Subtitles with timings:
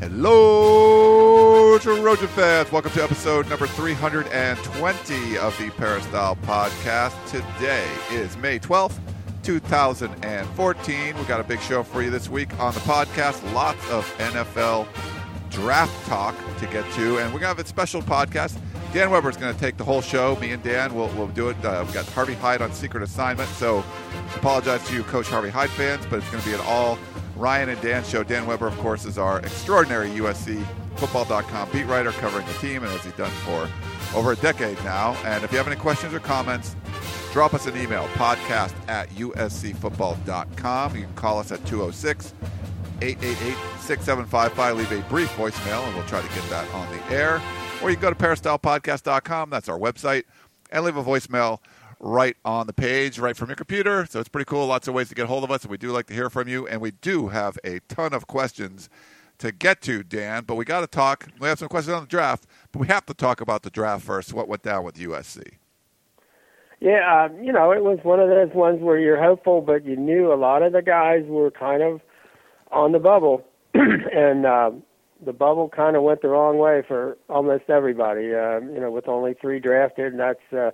[0.00, 2.72] Hello, Trojan fans.
[2.72, 7.12] Welcome to episode number 320 of the Peristyle Podcast.
[7.26, 8.98] Today is May 12th,
[9.42, 11.18] 2014.
[11.18, 13.52] We got a big show for you this week on the podcast.
[13.52, 14.88] Lots of NFL
[15.50, 18.58] draft talk to get to, and we're going to have a special podcast.
[18.94, 20.34] Dan Weber is going to take the whole show.
[20.36, 21.62] Me and Dan will will do it.
[21.62, 23.84] Uh, we got Harvey Hyde on secret assignment, so
[24.34, 26.98] apologize to you, Coach Harvey Hyde fans, but it's going to be an all
[27.40, 28.22] Ryan and Dan show.
[28.22, 30.64] Dan Weber, of course, is our extraordinary USC
[30.96, 33.66] football.com beat writer covering the team, and as he's done for
[34.14, 35.16] over a decade now.
[35.24, 36.76] And if you have any questions or comments,
[37.32, 40.96] drop us an email, podcast at uscfootball.com.
[40.96, 42.34] You can call us at 206
[43.00, 44.76] 888 6755.
[44.76, 47.40] Leave a brief voicemail, and we'll try to get that on the air.
[47.82, 49.48] Or you can go to peristylepodcast.com.
[49.48, 50.24] That's our website.
[50.70, 51.58] And leave a voicemail
[52.00, 54.06] right on the page, right from your computer.
[54.08, 54.66] So it's pretty cool.
[54.66, 56.48] Lots of ways to get hold of us, and we do like to hear from
[56.48, 56.66] you.
[56.66, 58.88] And we do have a ton of questions
[59.38, 60.44] to get to, Dan.
[60.44, 61.28] But we got to talk.
[61.38, 64.04] We have some questions on the draft, but we have to talk about the draft
[64.04, 64.32] first.
[64.32, 65.42] What went down with USC?
[66.80, 69.96] Yeah, uh, you know, it was one of those ones where you're hopeful, but you
[69.96, 72.00] knew a lot of the guys were kind of
[72.72, 73.44] on the bubble,
[73.74, 74.70] and uh,
[75.22, 78.34] the bubble kind of went the wrong way for almost everybody.
[78.34, 80.70] Uh, you know, with only three drafted, and that's uh,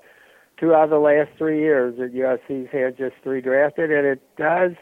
[0.59, 4.23] two out of the last three years that USC's had just three drafted, and it
[4.37, 4.73] does,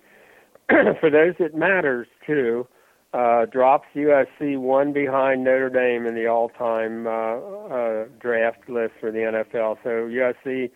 [1.00, 2.66] for those it matters too,
[3.12, 9.12] uh, drops USC one behind Notre Dame in the all-time uh, uh, draft list for
[9.12, 9.78] the NFL.
[9.84, 10.70] So USC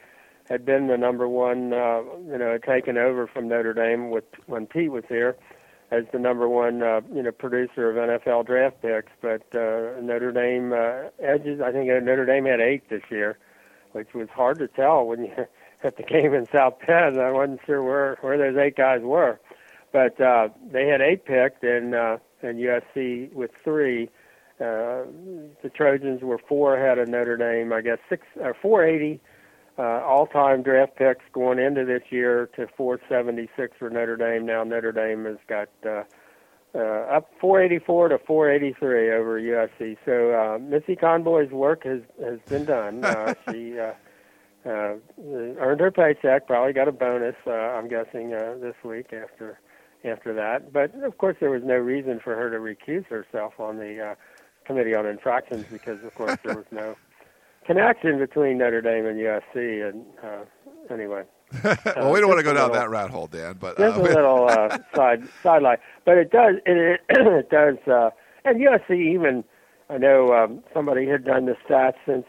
[0.48, 4.66] had been the number one, uh, you know, taken over from Notre Dame with when
[4.66, 5.36] Pete was here
[5.90, 9.12] as the number one, uh, you know, producer of NFL draft picks.
[9.20, 11.60] But uh, Notre Dame uh, edges.
[11.60, 13.36] I think Notre Dame had eight this year
[13.92, 15.32] which was hard to tell when you
[15.84, 17.20] at the game in South Bend.
[17.20, 19.40] I wasn't sure where where those eight guys were,
[19.92, 24.10] but uh, they had eight picked, and uh, and USC with three.
[24.60, 25.06] Uh,
[25.62, 27.72] the Trojans were four ahead of Notre Dame.
[27.72, 29.20] I guess six or 480
[29.78, 34.44] uh, all-time draft picks going into this year to 476 for Notre Dame.
[34.44, 35.68] Now Notre Dame has got.
[35.88, 36.02] Uh,
[36.74, 39.96] uh, up 484 to 483 over USC.
[40.04, 43.04] So uh, Missy Conboy's work has has been done.
[43.18, 43.92] Uh, she uh,
[44.66, 46.46] uh, earned her paycheck.
[46.46, 47.36] Probably got a bonus.
[47.46, 49.58] Uh, I'm guessing uh, this week after
[50.04, 50.72] after that.
[50.72, 54.14] But of course, there was no reason for her to recuse herself on the uh,
[54.64, 56.96] committee on infractions because, of course, there was no
[57.66, 59.88] connection between Notre Dame and USC.
[59.88, 60.44] And uh,
[60.92, 61.24] anyway.
[61.64, 63.56] well, we don't want to go down little, that rat hole, Dan.
[63.58, 65.78] But uh, just a little uh, side sideline.
[66.04, 68.10] But it does it, it does, uh,
[68.44, 69.44] and USC even.
[69.90, 72.26] I know um, somebody had done the stats since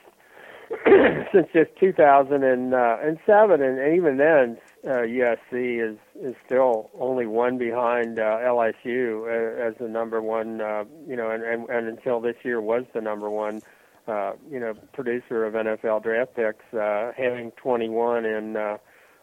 [1.33, 8.19] since just 2007, and, and even then, uh, USC is is still only one behind
[8.19, 10.61] uh, LSU as, as the number one.
[10.61, 13.61] Uh, you know, and, and and until this year was the number one.
[14.07, 18.77] Uh, you know, producer of NFL draft picks, uh, having 21 in uh,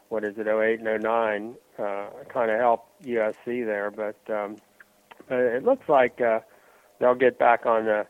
[0.09, 3.91] what is it, 08 and 09, uh, kind of helped USC there.
[3.91, 4.57] But um,
[5.29, 6.41] it looks like uh,
[6.99, 8.07] they'll get back on the.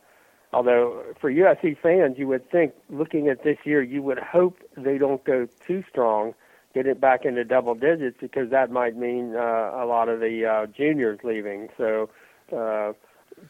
[0.52, 4.96] Although for USC fans, you would think, looking at this year, you would hope they
[4.96, 6.34] don't go too strong,
[6.72, 10.46] get it back into double digits, because that might mean uh, a lot of the
[10.46, 11.68] uh, juniors leaving.
[11.76, 12.08] So,
[12.56, 12.92] uh,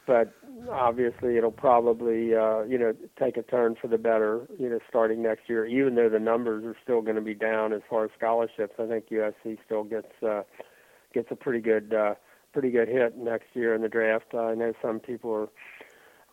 [0.07, 0.33] but
[0.71, 5.23] obviously it'll probably uh, you know take a turn for the better you know starting
[5.23, 5.67] next year.
[5.67, 8.87] Even though the numbers are still going to be down as far as scholarships, I
[8.87, 10.43] think USC still gets uh,
[11.13, 12.15] gets a pretty good uh,
[12.53, 14.27] pretty good hit next year in the draft.
[14.35, 15.49] Uh, I know some people are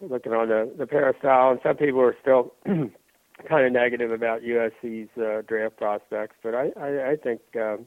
[0.02, 5.10] looking on the the peristyle, and some people are still kind of negative about USC's
[5.18, 6.36] uh, draft prospects.
[6.44, 7.78] But I I, I think uh,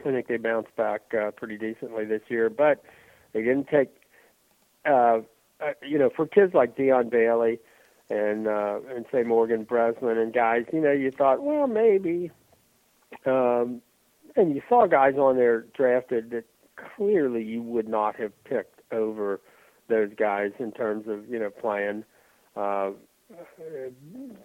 [0.00, 2.82] I think they bounced back uh, pretty decently this year, but
[3.32, 3.90] they didn't take
[4.86, 5.20] uh,
[5.60, 7.58] uh, you know, for kids like Dion Bailey
[8.08, 12.30] and uh, and say Morgan Breslin and guys, you know, you thought, well, maybe.
[13.26, 13.82] Um,
[14.36, 16.44] and you saw guys on there drafted that
[16.96, 19.40] clearly you would not have picked over
[19.88, 22.04] those guys in terms of you know playing.
[22.56, 22.90] Uh,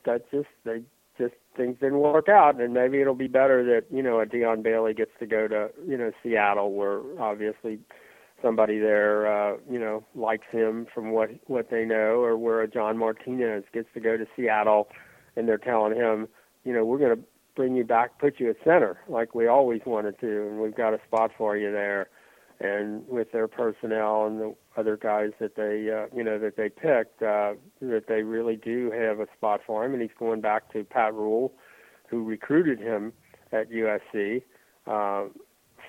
[0.05, 0.81] that just they
[1.17, 4.61] just things didn't work out, and maybe it'll be better that you know a Dion
[4.61, 7.79] Bailey gets to go to you know Seattle, where obviously
[8.45, 12.67] somebody there, uh, you know, likes him from what what they know, or where a
[12.67, 14.87] John Martinez gets to go to Seattle,
[15.35, 16.27] and they're telling him,
[16.63, 17.23] you know, we're going to
[17.55, 20.93] bring you back, put you at center like we always wanted to, and we've got
[20.93, 22.09] a spot for you there.
[22.59, 26.69] And with their personnel and the other guys that they, uh, you know, that they
[26.69, 29.91] picked, uh, that they really do have a spot for him.
[29.91, 31.51] And he's going back to Pat Ruel,
[32.07, 33.11] who recruited him
[33.51, 34.43] at USC
[34.87, 35.25] uh,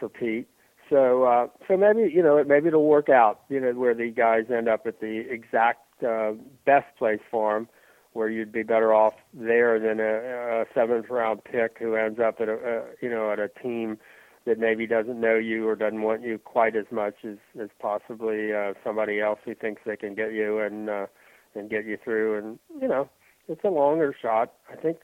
[0.01, 0.49] for Pete.
[0.91, 3.41] So, uh, so maybe you know, maybe it'll work out.
[3.49, 6.33] You know, where the guys end up at the exact uh,
[6.65, 7.69] best place for him
[8.17, 12.41] where you'd be better off there than a, a seventh round pick who ends up
[12.41, 13.99] at a, a you know at a team
[14.47, 18.53] that maybe doesn't know you or doesn't want you quite as much as as possibly
[18.55, 21.07] uh, somebody else who thinks they can get you and uh,
[21.55, 23.09] and get you through and you know
[23.49, 24.55] it's a longer shot.
[24.73, 24.99] I think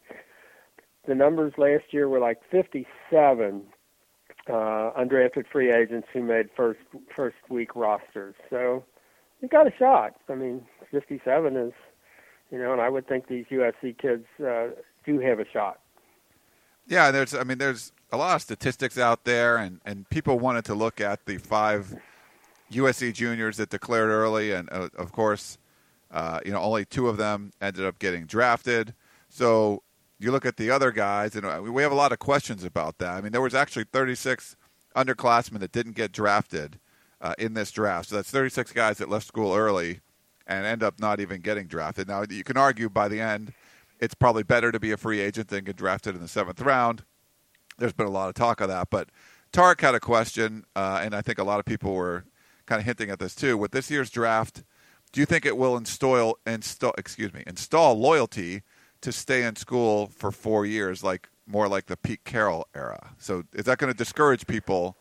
[1.06, 3.62] the numbers last year were like 57
[4.48, 6.80] uh, undrafted free agents who made first
[7.14, 8.34] first week rosters.
[8.50, 8.84] So
[9.40, 10.14] you got a shot.
[10.28, 11.72] I mean, 57 is
[12.52, 14.68] you know, and I would think these USC kids uh,
[15.06, 15.80] do have a shot.
[16.86, 17.34] Yeah, there's.
[17.34, 21.00] I mean, there's a lot of statistics out there, and and people wanted to look
[21.00, 21.94] at the five
[22.70, 25.58] USC juniors that declared early, and uh, of course,
[26.10, 28.94] uh, you know, only two of them ended up getting drafted.
[29.30, 29.82] So
[30.22, 32.98] you look at the other guys, and uh, we have a lot of questions about
[32.98, 33.12] that.
[33.12, 34.56] I mean, there was actually 36
[34.96, 36.78] underclassmen that didn't get drafted
[37.20, 38.08] uh, in this draft.
[38.08, 40.00] So that's 36 guys that left school early
[40.46, 42.08] and end up not even getting drafted.
[42.08, 43.52] Now, you can argue by the end,
[44.00, 47.04] it's probably better to be a free agent than get drafted in the seventh round.
[47.78, 49.08] There's been a lot of talk of that, but
[49.52, 52.25] Tarek had a question, uh, and I think a lot of people were
[52.66, 53.56] kind of hinting at this too.
[53.56, 54.64] With this year's draft,
[55.12, 58.62] do you think it will install install excuse me install loyalty
[59.02, 63.10] to stay in school for four years, like more like the Pete Carroll era?
[63.19, 64.96] So is that going to discourage people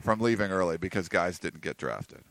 [0.00, 2.22] from leaving early because guys didn't get drafted?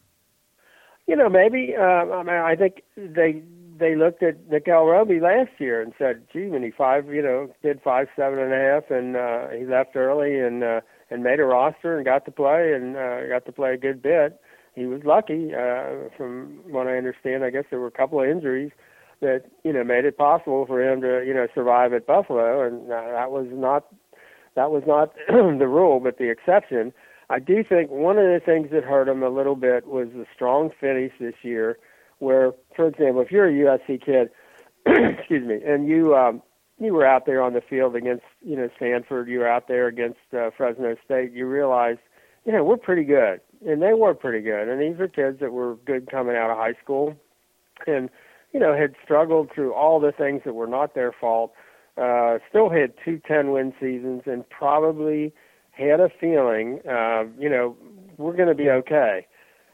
[1.08, 1.74] You know, maybe.
[1.78, 3.42] Uh, I mean, I think they
[3.78, 7.50] they looked at Nickell Robey last year and said, "Gee, when he five, you know,
[7.62, 11.40] did five seven and a half, and uh, he left early and uh, and made
[11.40, 14.40] a roster and got to play and uh, got to play a good bit.
[14.76, 17.44] He was lucky, uh, from what I understand.
[17.44, 18.72] I guess there were a couple of injuries
[19.24, 22.90] that you know made it possible for him to you know survive at Buffalo, and
[22.90, 23.88] that was not
[24.56, 26.94] that was not the rule, but the exception.
[27.30, 30.26] I do think one of the things that hurt him a little bit was the
[30.36, 31.80] strong finish this year,
[32.20, 34.30] where, for example, if you're a USC kid,
[34.86, 36.42] excuse me, and you um,
[36.80, 39.88] you were out there on the field against you know Stanford, you were out there
[39.88, 41.98] against uh, Fresno State, you realize,
[42.46, 45.52] you know, we're pretty good, and they were pretty good, and these are kids that
[45.54, 47.16] were good coming out of high school,
[47.88, 48.10] and
[48.54, 51.54] you know had struggled through all the things that were not their fault.
[51.98, 55.32] Uh, still had two 10 win seasons and probably
[55.72, 57.76] had a feeling, uh, you know,
[58.18, 59.28] we're going to be okay.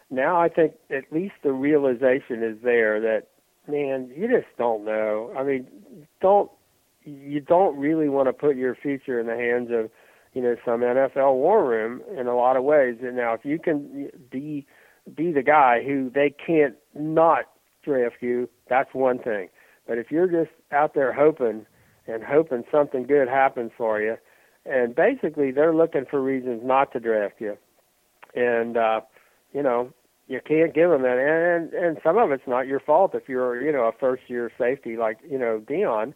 [0.09, 3.27] Now I think at least the realization is there that,
[3.67, 5.31] man, you just don't know.
[5.37, 5.67] I mean,
[6.21, 6.49] don't
[7.03, 9.89] you don't really want to put your future in the hands of,
[10.33, 12.97] you know, some NFL war room in a lot of ways.
[13.01, 14.65] And now, if you can be
[15.15, 17.45] be the guy who they can't not
[17.83, 19.49] draft you, that's one thing.
[19.87, 21.65] But if you're just out there hoping
[22.07, 24.17] and hoping something good happens for you,
[24.65, 27.57] and basically they're looking for reasons not to draft you,
[28.35, 29.01] and uh,
[29.53, 29.91] you know
[30.27, 33.61] you can't give them that, and and some of it's not your fault if you're
[33.61, 36.13] you know a first year safety like you know Dion,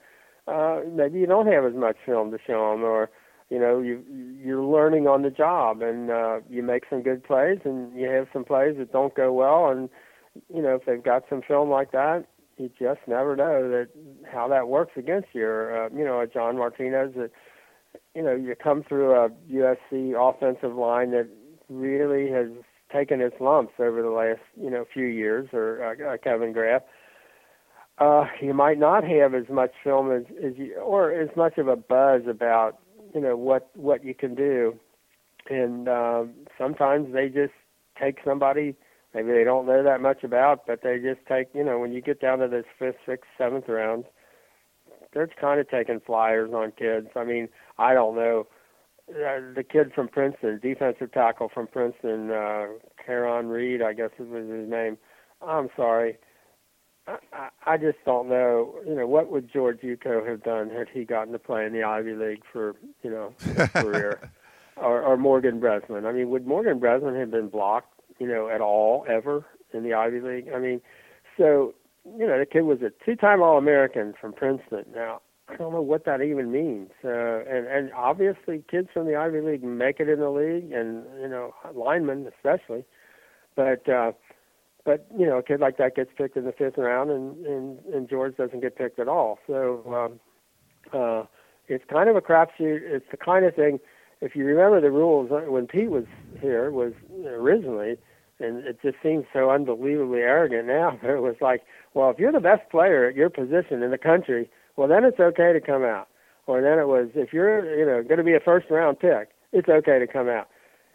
[0.48, 3.10] uh, maybe you don't have as much film to show them, or
[3.50, 4.04] you know you
[4.44, 8.28] you're learning on the job, and uh, you make some good plays, and you have
[8.32, 9.90] some plays that don't go well, and
[10.54, 12.25] you know if they've got some film like that,
[12.58, 13.90] you just never know that
[14.32, 15.46] how that works against you.
[15.46, 17.32] Or, uh, you know, a John Martinez that
[18.16, 21.28] you know, you come through a USC offensive line that
[21.70, 22.48] really has
[22.92, 26.84] taken its lumps over the last, you know, few years, or uh, uh, Kevin Graff.
[27.98, 31.68] Uh, you might not have as much film as, as you, or as much of
[31.68, 32.80] a buzz about,
[33.13, 34.78] you know, what what you can do,
[35.50, 36.24] and uh,
[36.58, 37.54] sometimes they just
[38.00, 38.75] take somebody
[39.13, 42.01] maybe they don't know that much about, but they just take, you know, when you
[42.01, 44.05] get down to this fifth, sixth, seventh rounds,
[45.13, 47.08] they're kind of taking flyers on kids.
[47.15, 48.48] I mean, I don't know.
[49.10, 52.67] Uh, the kid from Princeton, defensive tackle from Princeton, uh,
[53.05, 54.98] Caraun Reid, I guess was his name.
[55.46, 56.17] I'm sorry.
[57.05, 58.75] I, I, I just don't know.
[58.88, 61.84] You know, what would George Uko have done had he gotten to play in the
[61.84, 64.32] Ivy League for you know his career,
[64.77, 66.05] or, or Morgan Breslin?
[66.05, 67.93] I mean, would Morgan Breslin have been blocked?
[68.20, 70.48] You know, at all ever in the Ivy League?
[70.53, 70.82] I mean,
[71.38, 71.74] so
[72.05, 74.86] you know, the kid was a two-time All-American from Princeton.
[74.93, 76.89] Now, I don't know what that even means.
[77.03, 81.03] Uh, and and obviously, kids from the Ivy League make it in the league, and
[81.22, 82.86] you know, linemen especially.
[83.55, 84.12] but uh,
[84.86, 87.79] but you know, a kid like that gets picked in the fifth round, and and
[87.93, 89.39] and George doesn't get picked at all.
[89.48, 89.84] So
[90.93, 91.24] um, uh,
[91.67, 92.79] it's kind of a crapshoot.
[92.82, 93.79] It's the kind of thing.
[94.24, 96.06] If you remember the rules uh, when Pete was
[96.39, 96.94] here was
[97.25, 97.98] originally,
[98.39, 100.98] and it just seems so unbelievably arrogant now.
[101.01, 101.63] But it was like,
[101.94, 105.20] well, if you're the best player at your position in the country, well, then it's
[105.20, 106.08] okay to come out.
[106.48, 109.30] Or then it was, if you're, you know, going to be a first round pick,
[109.51, 110.48] it's okay to come out.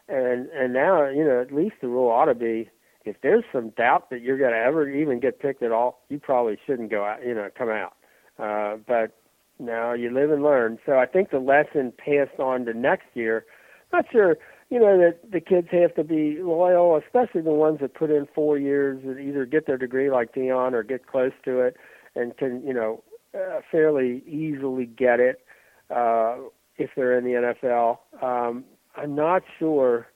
[0.09, 2.71] And and now, you know, at least the rule ought to be,
[3.05, 6.19] if there's some doubt that you're going to ever even get picked at all, you
[6.19, 7.93] probably shouldn't go out, you know, come out.
[8.39, 9.18] Uh, but
[9.59, 10.79] now you live and learn.
[10.87, 13.45] So I think the lesson passed on to next year.
[13.93, 14.37] Not sure,
[14.71, 18.29] you know, that the kids have to be loyal, especially the ones that put in
[18.35, 21.77] four years that either get their degree like Dion or get close to it
[22.15, 23.03] and can, you know,
[23.35, 25.45] uh, fairly easily get it
[25.95, 26.37] uh,
[26.77, 27.99] if they're in the NFL.
[28.23, 28.65] Um,
[28.97, 30.09] I'm not sure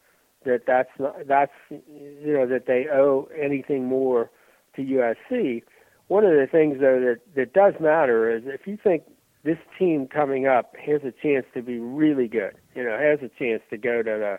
[0.45, 4.31] that that's not, that's you know that they owe anything more
[4.77, 5.63] to USC.
[6.09, 9.05] One of the things though that that does matter is if you think
[9.45, 13.31] this team coming up has a chance to be really good, you know, has a
[13.39, 14.39] chance to go to the,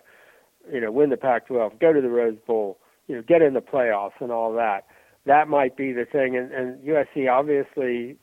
[0.72, 3.62] you know, win the Pac-12, go to the Rose Bowl, you know, get in the
[3.62, 4.86] playoffs and all that.
[5.26, 8.18] That might be the thing, and, and USC obviously,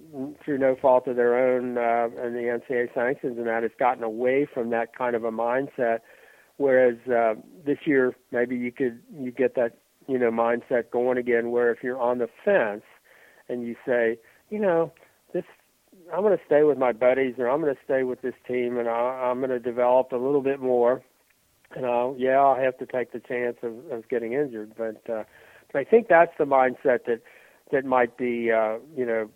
[0.44, 4.02] through no fault of their own, uh, and the NCAA sanctions and that, has gotten
[4.02, 6.00] away from that kind of a mindset.
[6.58, 11.50] Whereas uh, this year, maybe you could you get that you know mindset going again,
[11.50, 12.82] where if you're on the fence
[13.48, 14.18] and you say,
[14.50, 14.92] you know,
[15.32, 15.44] this
[16.12, 18.78] I'm going to stay with my buddies or I'm going to stay with this team
[18.78, 18.92] and I,
[19.30, 21.02] I'm going to develop a little bit more.
[21.74, 25.22] And I'll, yeah, I'll have to take the chance of, of getting injured, but uh,
[25.74, 27.20] I think that's the mindset that
[27.72, 29.30] that might be uh, you know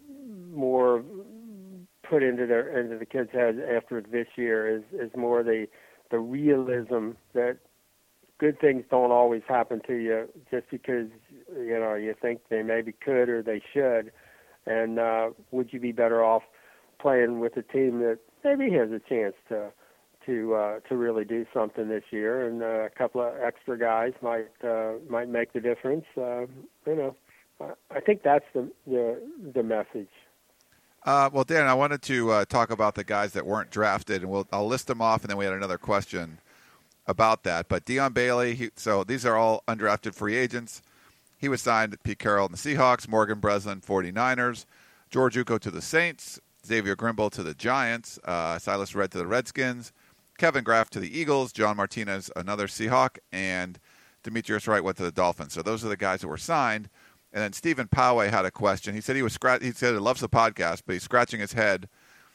[0.52, 1.04] more
[2.08, 5.66] put into their into the kids' heads after this year is is more the
[6.10, 7.58] the realism that
[8.38, 11.08] good things don't always happen to you just because
[11.56, 14.10] you know you think they maybe could or they should
[14.66, 16.42] and uh would you be better off
[17.04, 19.70] playing with a team that maybe has a chance to
[20.24, 24.14] to uh, to really do something this year, and uh, a couple of extra guys
[24.22, 26.06] might uh, might make the difference.
[26.16, 26.46] Uh,
[26.86, 27.14] you know,
[27.90, 29.20] I, think that's the the,
[29.54, 30.08] the message.
[31.04, 34.30] Uh, well, Dan, I wanted to uh, talk about the guys that weren't drafted, and
[34.30, 36.38] we'll, I'll list them off, and then we had another question
[37.06, 37.68] about that.
[37.68, 40.80] But Dion Bailey, he, so these are all undrafted free agents.
[41.36, 44.64] He was signed to Pete Carroll and the Seahawks, Morgan Breslin, 49ers,
[45.10, 49.26] George Uko to the Saints, Xavier Grimble to the Giants, uh, Silas Redd to the
[49.26, 49.92] Redskins,
[50.38, 53.78] Kevin Graff to the Eagles, John Martinez, another Seahawk, and
[54.22, 55.52] Demetrius Wright went to the Dolphins.
[55.52, 56.88] So those are the guys that were signed.
[57.32, 58.94] And then Stephen Poway had a question.
[58.94, 59.36] He said he was.
[59.60, 61.88] He said he loves the podcast, but he's scratching his head,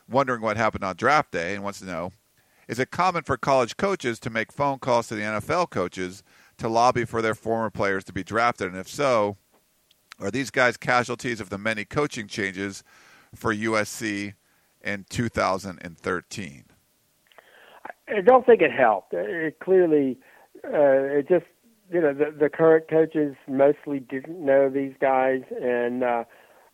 [0.09, 2.11] wondering what happened on draft day, and wants to know:
[2.67, 6.21] Is it common for college coaches to make phone calls to the NFL coaches
[6.57, 8.67] to lobby for their former players to be drafted?
[8.67, 9.37] And if so,
[10.19, 12.83] are these guys casualties of the many coaching changes
[13.35, 14.33] for USC
[14.81, 16.63] in 2013?
[18.07, 19.13] I don't think it helped.
[19.13, 20.17] It clearly,
[20.65, 21.45] uh, it just
[21.91, 26.23] you know the the current coaches mostly didn't know these guys, and uh,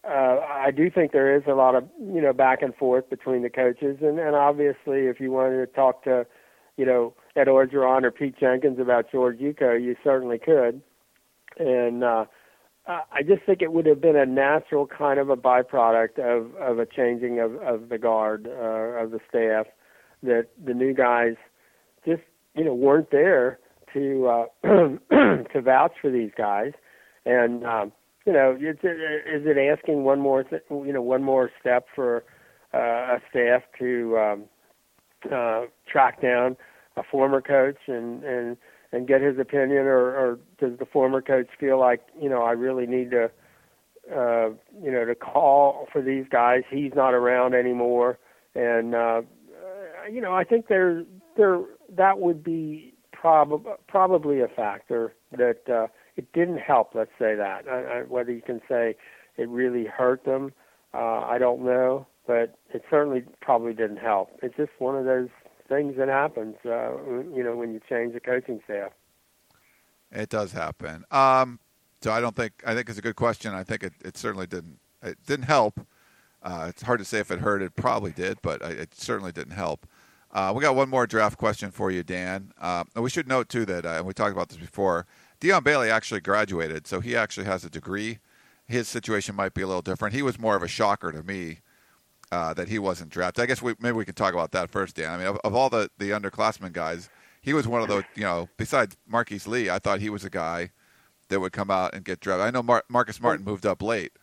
[0.08, 3.42] uh, I do think there is a lot of you know back and forth between
[3.42, 6.26] the coaches, and and obviously if you wanted to talk to
[6.78, 10.82] you know Ed Orgeron or Pete Jenkins about George Uko, you certainly could,
[11.58, 12.26] and uh,
[12.88, 16.78] I just think it would have been a natural kind of a byproduct of of
[16.80, 19.66] a changing of of the guard uh, of the staff
[20.22, 21.36] that the new guys
[22.06, 22.22] just
[22.54, 23.60] you know weren't there
[23.94, 26.74] to uh, to vouch for these guys,
[27.26, 27.92] and um,
[28.26, 31.88] you know is it, is it asking one more th- you know one more step
[31.96, 32.24] for
[32.74, 34.44] uh, a staff to um,
[35.34, 35.62] uh,
[35.92, 36.56] track down
[36.98, 38.58] a former coach and and
[38.96, 42.52] and get his opinion, or, or does the former coach feel like you know I
[42.52, 43.26] really need to
[44.10, 44.50] uh,
[44.82, 46.64] you know to call for these guys?
[46.72, 48.18] He's not around anymore,
[48.56, 49.22] and uh,
[50.10, 51.04] you know I think there
[51.36, 51.60] there
[51.90, 56.96] that would be probably probably a factor that uh, it didn't help.
[56.96, 58.96] Let's say that I, I, whether you can say
[59.38, 60.54] it really hurt them,
[60.94, 64.30] uh, I don't know, but it certainly probably didn't help.
[64.42, 65.28] It's just one of those
[65.68, 66.92] things that happens, uh,
[67.34, 68.92] you know, when you change the coaching staff.
[70.12, 71.04] It does happen.
[71.12, 71.60] Um,
[72.02, 73.54] so I don't think I think it's a good question.
[73.54, 75.80] I think it, it certainly didn't it didn't help.
[76.44, 77.62] Uh, it's hard to say if it hurt.
[77.62, 79.88] It probably did, but it certainly didn't help.
[80.32, 82.52] Uh, we got one more draft question for you, Dan.
[82.60, 85.08] Uh, we should note too that uh, we talked about this before.
[85.40, 88.20] Dion Bailey actually graduated, so he actually has a degree.
[88.68, 90.14] His situation might be a little different.
[90.14, 91.60] He was more of a shocker to me
[92.32, 93.44] uh, that he wasn't drafted.
[93.44, 95.12] I guess we, maybe we can talk about that first, Dan.
[95.12, 97.10] I mean, of, of, all the, the underclassmen guys,
[97.42, 100.30] he was one of those, you know, besides Marquise Lee, I thought he was a
[100.30, 100.72] guy
[101.30, 102.46] that would come out and get drafted.
[102.46, 104.14] I know Mar- Marcus Martin moved up late,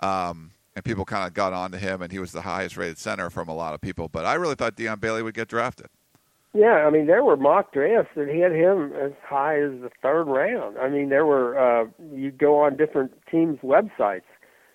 [0.00, 2.98] um, and people kind of got on to him, and he was the highest rated
[2.98, 4.08] center from a lot of people.
[4.08, 5.88] But I really thought Dion Bailey would get drafted.
[6.52, 10.24] Yeah, I mean there were mock drafts that had him as high as the third
[10.24, 10.78] round.
[10.78, 14.22] I mean there were uh, you go on different teams' websites,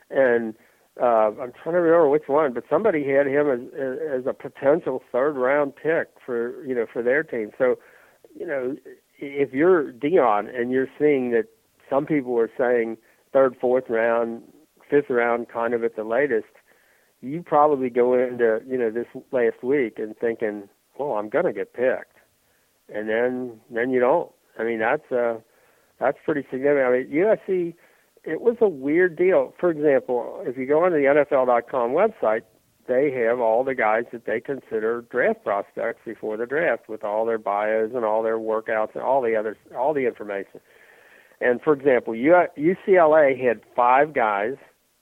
[0.09, 0.55] and
[1.01, 5.03] uh, I'm trying to remember which one, but somebody had him as as a potential
[5.11, 7.51] third round pick for you know for their team.
[7.57, 7.75] So,
[8.33, 8.75] you know,
[9.19, 11.47] if you're Dion and you're seeing that
[11.89, 12.97] some people are saying
[13.33, 14.43] third, fourth round,
[14.89, 16.47] fifth round, kind of at the latest,
[17.21, 21.53] you probably go into you know this last week and thinking, well, I'm going to
[21.53, 22.17] get picked,
[22.87, 24.31] and then then you don't.
[24.57, 25.39] I mean, that's uh
[25.99, 26.85] that's pretty significant.
[26.85, 27.73] I mean, USC
[28.25, 29.53] it was a weird deal.
[29.59, 32.41] For example, if you go on the NFL.com website,
[32.87, 37.25] they have all the guys that they consider draft prospects before the draft, with all
[37.25, 40.59] their bios and all their workouts and all the other all the information.
[41.41, 44.55] And for example, UCLA had five guys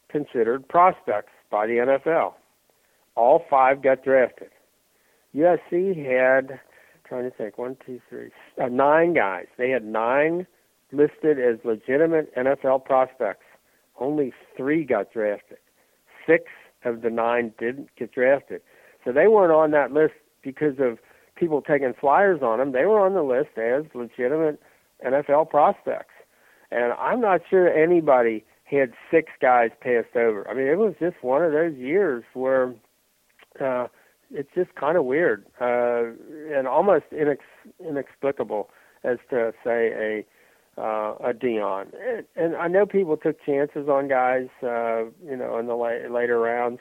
[0.10, 2.34] considered prospects by the NFL.
[3.15, 4.50] All five got drafted.
[5.36, 6.60] USC had,
[7.08, 9.46] trying to think, one, two, three, uh, nine guys.
[9.58, 10.48] They had nine
[10.94, 13.46] listed as legitimate NFL prospects.
[14.00, 15.58] Only three got drafted.
[16.28, 16.46] Six
[16.86, 18.62] of the nine didn't get drafted.
[19.04, 21.00] So they weren't on that list because of
[21.36, 22.72] people taking flyers on them.
[22.72, 24.60] They were on the list as legitimate
[25.06, 26.14] NFL prospects.
[26.72, 30.48] And I'm not sure anybody had six guys passed over.
[30.50, 32.74] I mean, it was just one of those years where
[33.62, 33.88] uh,
[34.32, 36.04] it's just kind of weird uh,
[36.56, 37.38] and almost inex-
[37.80, 38.70] inexplicable
[39.04, 40.26] as to say a
[40.77, 41.92] uh, a Dion.
[42.06, 46.13] And, and I know people took chances on guys, uh, you know, in the la-
[46.13, 46.80] later rounds.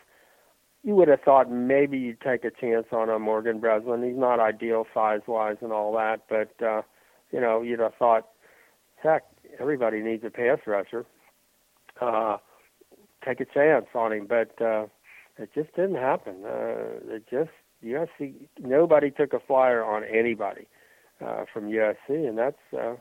[0.85, 4.03] You would have thought maybe you'd take a chance on a Morgan Breslin.
[4.03, 6.83] He's not ideal size wise and all that, but uh,
[7.31, 8.29] you know, you'd have thought,
[9.03, 9.23] heck,
[9.61, 11.07] everybody needs a pass rusher.
[12.01, 12.39] Uh,
[13.25, 14.87] take a chance on him, but uh,
[15.39, 16.37] it just didn't happen.
[16.45, 17.51] Uh, it just
[17.85, 20.67] USC nobody took a flyer on anybody
[21.25, 22.95] uh, from USC, and that's uh,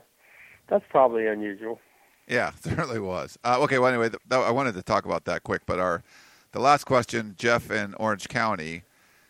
[0.68, 1.80] that's probably unusual.
[2.28, 3.38] Yeah, certainly was.
[3.44, 6.02] Uh, okay, well, anyway, th- th- I wanted to talk about that quick, but our
[6.52, 8.82] the last question, Jeff in Orange County,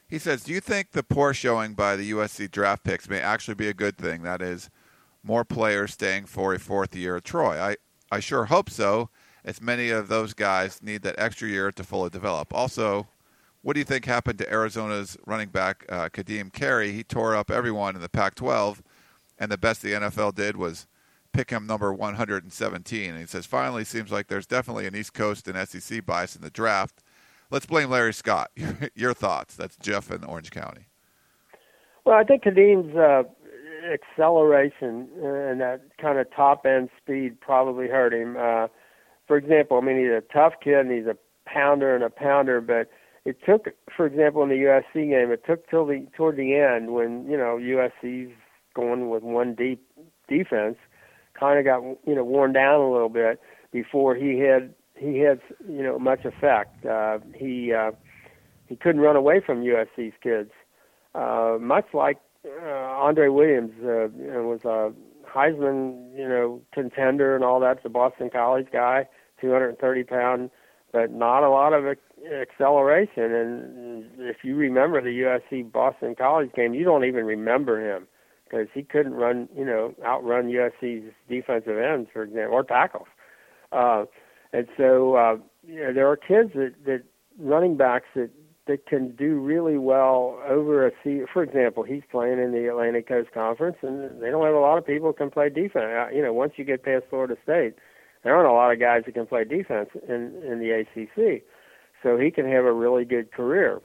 [0.08, 3.54] he says, "Do you think the poor showing by the USC draft picks may actually
[3.54, 4.22] be a good thing?
[4.22, 4.70] That is,
[5.22, 7.60] more players staying for a fourth year at Troy.
[7.60, 7.76] I
[8.10, 9.08] I sure hope so,
[9.44, 12.52] as many of those guys need that extra year to fully develop.
[12.54, 13.08] Also."
[13.64, 16.90] What do you think happened to Arizona's running back uh, Ka'Deem Carey?
[16.90, 18.80] He tore up everyone in the Pac-12,
[19.38, 20.88] and the best the NFL did was
[21.32, 23.10] pick him number 117.
[23.10, 26.42] And he says, finally, seems like there's definitely an East Coast and SEC bias in
[26.42, 27.02] the draft.
[27.50, 28.50] Let's blame Larry Scott.
[28.94, 29.56] Your thoughts?
[29.56, 30.86] That's Jeff in Orange County.
[32.04, 33.22] Well, I think Ka'Deem's uh,
[33.92, 38.36] acceleration and that kind of top end speed probably hurt him.
[38.38, 38.68] Uh,
[39.26, 41.16] for example, I mean, he's a tough kid and he's a
[41.46, 42.90] pounder and a pounder, but
[43.24, 46.92] it took, for example, in the USC game, it took till the toward the end
[46.92, 48.32] when you know USC's
[48.74, 49.86] going with one deep
[50.28, 50.76] defense
[51.38, 53.40] kind of got you know worn down a little bit
[53.72, 56.84] before he had he had you know much effect.
[56.86, 57.92] Uh, he uh,
[58.66, 60.50] he couldn't run away from USC's kids,
[61.14, 64.92] uh, much like uh, Andre Williams uh, you know, was a
[65.28, 67.82] Heisman you know contender and all that.
[67.82, 69.08] The Boston College guy,
[69.40, 70.50] 230 pound,
[70.92, 71.84] but not a lot of
[72.40, 73.32] acceleration.
[73.32, 78.06] And if you remember the USC Boston College game, you don't even remember him
[78.52, 83.08] because he couldn't run, you know, outrun USC's defensive ends, for example, or tackles.
[83.72, 84.04] Uh,
[84.52, 85.36] and so, uh,
[85.66, 87.02] you know, there are kids that, that
[87.38, 88.30] running backs that
[88.68, 91.26] that can do really well over a season.
[91.32, 94.78] For example, he's playing in the Atlantic Coast Conference, and they don't have a lot
[94.78, 95.90] of people who can play defense.
[95.98, 97.74] Uh, you know, once you get past Florida State,
[98.22, 101.42] there aren't a lot of guys that can play defense in in the ACC.
[102.02, 103.80] So he can have a really good career,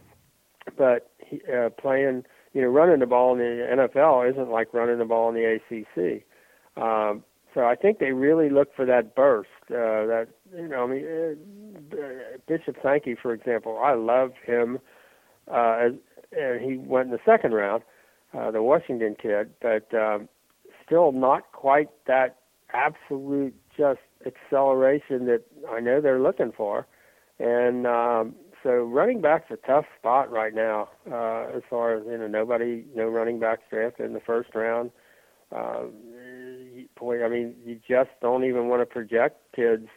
[0.78, 4.98] but he, uh, playing you know, running the ball in the NFL isn't like running
[5.00, 6.24] the ball in the ACC.
[6.82, 9.50] Um, so I think they really look for that burst.
[9.70, 11.06] Uh, that you know, I mean,
[11.92, 14.80] uh, Bishop Sankey, for example, I love him.
[15.52, 15.92] Uh, as,
[16.38, 17.84] and he went in the second round,
[18.38, 20.28] uh, the Washington kid, but um,
[20.86, 22.38] still not quite that
[22.74, 26.86] absolute just acceleration that I know they're looking for.
[27.40, 28.36] And um,
[28.68, 30.90] so running back's a tough spot right now.
[31.10, 34.92] Uh, as far as you know, nobody, no running backs drafted in the first round.
[35.56, 35.84] Uh,
[37.00, 39.88] boy, I mean, you just don't even want to project kids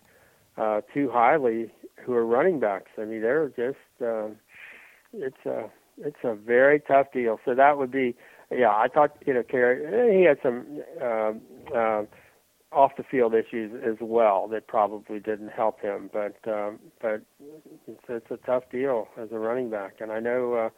[0.57, 2.93] uh, too highly who are running backs.
[2.97, 4.29] I mean, they're just uh,
[5.13, 7.41] it's a it's a very tough deal.
[7.45, 8.15] So that would be,
[8.53, 8.71] yeah.
[8.71, 11.33] I thought you know, Carey, he had some uh,
[11.77, 12.03] uh,
[12.73, 16.11] off the field issues as well that probably didn't help him.
[16.13, 17.23] But um, but
[17.89, 20.71] it's, it's a tough deal as a running back, and I know uh,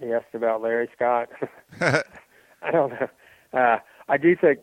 [0.00, 1.28] he asked about Larry Scott.
[1.80, 3.08] I don't know.
[3.52, 4.60] Uh, I do think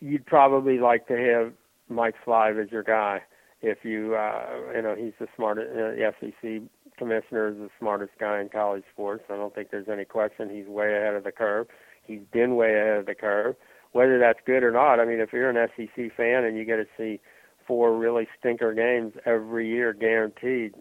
[0.00, 1.52] you'd probably like to have
[1.88, 3.22] Mike Slive as your guy
[3.62, 5.70] if you uh, you know he's the smartest.
[5.72, 6.62] Uh, the SEC
[6.96, 9.24] commissioner is the smartest guy in college sports.
[9.30, 11.66] I don't think there's any question he's way ahead of the curve.
[12.02, 13.56] He's been way ahead of the curve.
[13.92, 16.76] Whether that's good or not, I mean, if you're an SEC fan and you get
[16.76, 17.20] to see
[17.66, 20.74] four really stinker games every year, guaranteed,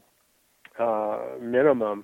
[0.79, 2.03] uh, minimum,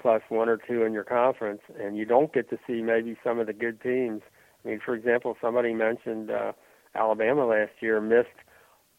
[0.00, 3.38] plus one or two in your conference, and you don't get to see maybe some
[3.38, 4.22] of the good teams.
[4.64, 6.52] I mean, for example, somebody mentioned uh,
[6.94, 8.28] Alabama last year missed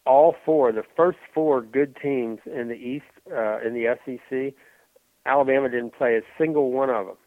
[0.06, 4.54] all four, the first four good teams in the East uh, in the SEC.
[5.26, 7.18] Alabama didn't play a single one of them.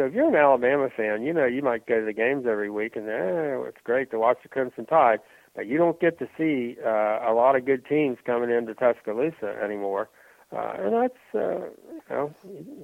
[0.00, 2.70] So if you're an Alabama fan, you know you might go to the games every
[2.70, 5.18] week, and eh, it's great to watch the Crimson Tide,
[5.54, 9.62] but you don't get to see uh, a lot of good teams coming into Tuscaloosa
[9.62, 10.08] anymore.
[10.56, 12.34] Uh, and that's uh, you know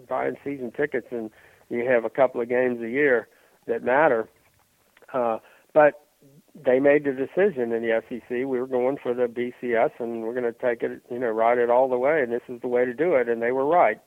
[0.07, 1.31] buying season tickets, and
[1.71, 3.29] you have a couple of games a year
[3.67, 4.29] that matter.
[5.15, 5.39] Uh,
[5.73, 6.09] but
[6.67, 8.29] they made the decision in the SEC.
[8.29, 11.57] We were going for the BCS, and we're going to take it, you know, ride
[11.57, 13.27] it all the way, and this is the way to do it.
[13.27, 14.01] And they were right, uh,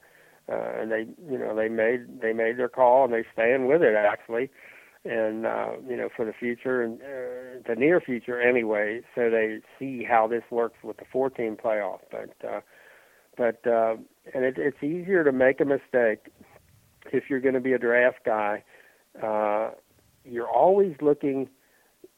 [0.52, 3.96] and they, you know, they made they made their call, and they stand with it
[3.96, 4.50] actually,
[5.06, 9.02] and uh, you know, for the future and uh, the near future anyway.
[9.16, 12.36] So they see how this works with the 14 playoff, but.
[12.48, 12.62] uh
[13.38, 13.96] but uh,
[14.34, 16.28] and it, it's easier to make a mistake
[17.14, 18.64] if you're going to be a draft guy.
[19.24, 19.72] Uh,
[20.26, 21.48] you're always looking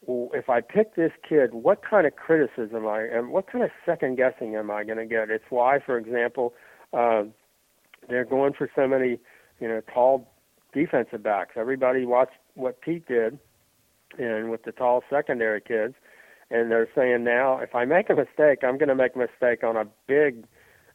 [0.08, 4.18] if I pick this kid, what kind of criticism I am, what kind of second
[4.18, 5.30] guessing am I going to get?
[5.30, 6.54] It's why, for example,
[6.92, 7.24] uh,
[8.08, 9.20] they're going for so many,
[9.60, 10.32] you know, tall
[10.74, 11.52] defensive backs.
[11.56, 13.40] Everybody watched what Pete did,
[14.18, 15.96] and with the tall secondary kids,
[16.50, 19.64] and they're saying now, if I make a mistake, I'm going to make a mistake
[19.64, 20.46] on a big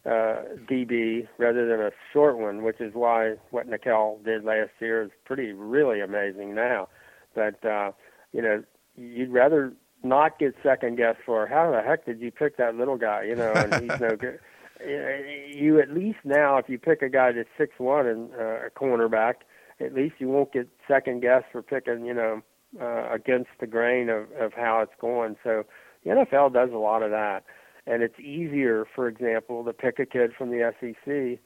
[0.05, 5.03] uh, DB rather than a short one, which is why what Nickell did last year
[5.03, 6.88] is pretty really amazing now.
[7.35, 7.92] But uh,
[8.33, 8.62] you know,
[8.97, 12.97] you'd rather not get second guessed for how the heck did you pick that little
[12.97, 14.38] guy, you know, and he's no good.
[14.84, 18.70] You at least now, if you pick a guy that's six one and uh, a
[18.70, 19.34] cornerback,
[19.80, 22.42] at least you won't get second guessed for picking, you know,
[22.80, 25.36] uh, against the grain of of how it's going.
[25.42, 25.64] So
[26.04, 27.44] the NFL does a lot of that,
[27.86, 31.38] and it's easier, for example, to pick a kid from the SEC,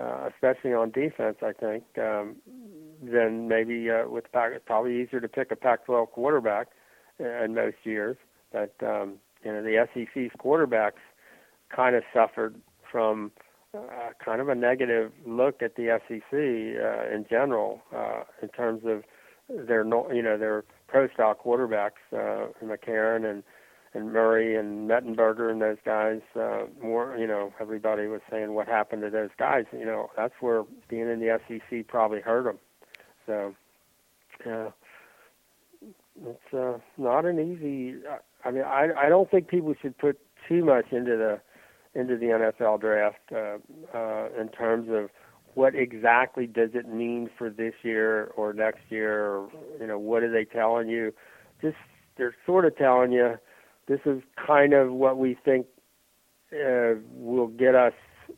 [0.00, 1.38] uh, especially on defense.
[1.42, 2.36] I think um,
[3.02, 4.52] than maybe uh, with Pac.
[4.54, 6.68] It's probably easier to pick a Pac-12 quarterback
[7.18, 8.16] in most years.
[8.52, 11.02] But um, you know, the SEC's quarterbacks
[11.74, 12.56] kind of suffered
[12.90, 13.32] from
[13.74, 18.82] uh, kind of a negative look at the SEC uh, in general uh, in terms
[18.84, 19.02] of
[19.66, 23.42] their you know their pro style quarterbacks, uh, McCarron and
[23.94, 26.20] and Murray and Mettenberger and those guys.
[26.38, 29.64] Uh, more you know, everybody was saying what happened to those guys.
[29.72, 32.58] You know, that's where being in the SEC probably hurt them.
[33.26, 33.54] So,
[34.46, 34.70] yeah
[36.26, 37.96] it's uh, not an easy.
[38.44, 41.40] I mean, I I don't think people should put too much into the
[41.98, 43.58] into the NFL draft uh,
[43.96, 45.10] uh, in terms of
[45.54, 50.22] what exactly does it mean for this year or next year, or you know, what
[50.22, 51.12] are they telling you?
[51.60, 51.76] Just
[52.16, 53.38] they're sort of telling you
[53.86, 55.66] this is kind of what we think
[56.52, 57.94] uh, will get us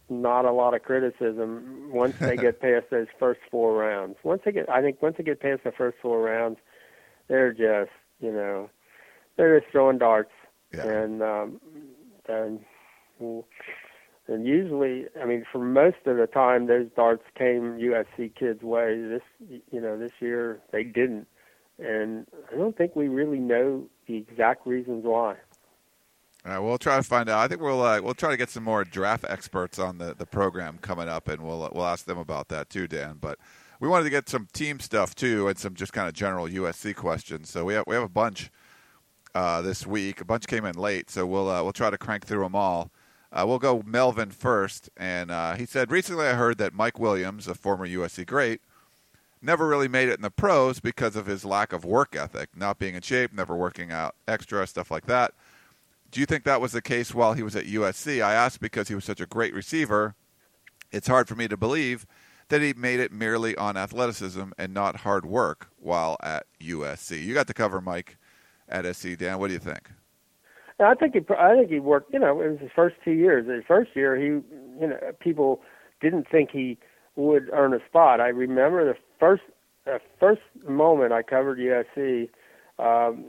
[0.08, 4.16] not a lot of criticism once they get past those first four rounds.
[4.22, 6.58] Once they get, I think once they get past the first four rounds,
[7.28, 8.70] they're just you know
[9.36, 10.32] they're just throwing darts
[10.74, 10.86] yeah.
[10.86, 11.60] and um
[12.28, 12.60] and
[13.20, 19.00] and usually I mean for most of the time those darts came USC kids way
[19.00, 19.22] this
[19.70, 21.26] you know this year they didn't
[21.80, 25.36] and I don't think we really know the exact reasons why.
[26.44, 27.38] All right, we'll try to find out.
[27.38, 30.26] I think we'll uh, we'll try to get some more draft experts on the, the
[30.26, 33.18] program coming up, and we'll we'll ask them about that too, Dan.
[33.20, 33.38] But
[33.78, 36.96] we wanted to get some team stuff too, and some just kind of general USC
[36.96, 37.50] questions.
[37.50, 38.50] So we have we have a bunch
[39.34, 40.22] uh, this week.
[40.22, 42.90] A bunch came in late, so we'll uh, we'll try to crank through them all.
[43.32, 47.46] Uh, we'll go Melvin first, and uh, he said recently I heard that Mike Williams,
[47.46, 48.60] a former USC great,
[49.40, 52.78] never really made it in the pros because of his lack of work ethic, not
[52.78, 55.32] being in shape, never working out extra stuff like that.
[56.10, 58.22] Do you think that was the case while he was at USC?
[58.22, 60.16] I asked because he was such a great receiver.
[60.90, 62.06] It's hard for me to believe
[62.48, 67.22] that he made it merely on athleticism and not hard work while at USC.
[67.22, 68.16] You got to cover Mike
[68.68, 69.38] at SC, Dan.
[69.38, 69.88] What do you think?
[70.80, 72.12] I think he, I think he worked.
[72.12, 73.48] You know, it was his first two years.
[73.48, 75.60] His first year, he, you know, people
[76.00, 76.78] didn't think he
[77.16, 78.20] would earn a spot.
[78.20, 79.42] I remember the first,
[79.84, 82.28] the first moment I covered USC.
[82.78, 83.26] Um,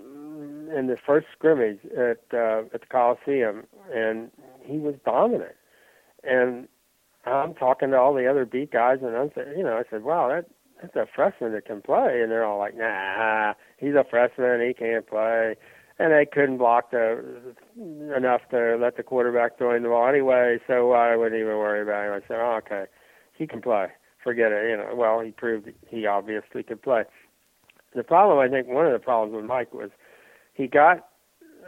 [0.75, 5.55] in the first scrimmage at uh, at the Coliseum, and he was dominant.
[6.23, 6.67] And
[7.25, 10.03] I'm talking to all the other beat guys, and I'm saying, you know, I said,
[10.03, 10.45] wow, that
[10.81, 14.73] that's a freshman that can play, and they're all like, nah, he's a freshman, he
[14.73, 15.55] can't play.
[16.01, 17.53] And they couldn't block the
[18.17, 21.83] enough to let the quarterback throw in the ball anyway, so I wouldn't even worry
[21.83, 22.13] about him.
[22.13, 22.85] I said, oh, okay,
[23.37, 23.89] he can play.
[24.23, 24.71] Forget it.
[24.71, 27.03] You know, well, he proved he obviously could play.
[27.93, 29.91] The problem, I think, one of the problems with Mike was
[30.55, 31.07] he got,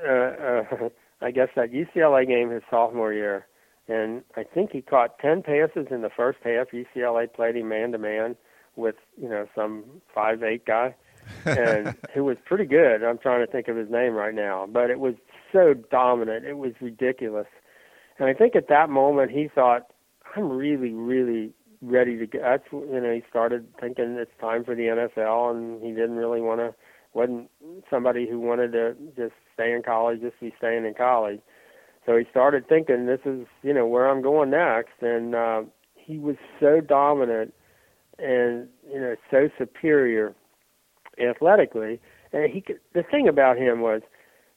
[0.04, 0.90] uh, uh,
[1.22, 3.46] I guess, that UCLA game his sophomore year,
[3.88, 6.70] and I think he caught ten passes in the first half.
[6.72, 8.36] UCLA played him man to man
[8.76, 9.84] with you know some
[10.16, 10.96] five eight guy,
[11.46, 13.04] and who was pretty good.
[13.04, 15.16] I'm trying to think of his name right now, but it was
[15.52, 16.46] so dominant.
[16.46, 17.48] It was ridiculous,
[18.20, 19.88] and I think at that moment he thought,
[20.36, 22.42] I'm really really ready to get.
[22.42, 26.42] That's you know he started thinking it's time for the NFL, and he didn't really
[26.42, 26.74] want to.
[27.14, 27.50] wasn't
[27.90, 31.40] somebody who wanted to just stay in college, just be staying in college.
[32.06, 35.62] So he started thinking, this is you know where I'm going next, and uh,
[35.96, 37.54] he was so dominant
[38.20, 40.36] and you know so superior
[41.20, 42.00] athletically.
[42.32, 44.02] And he could, the thing about him was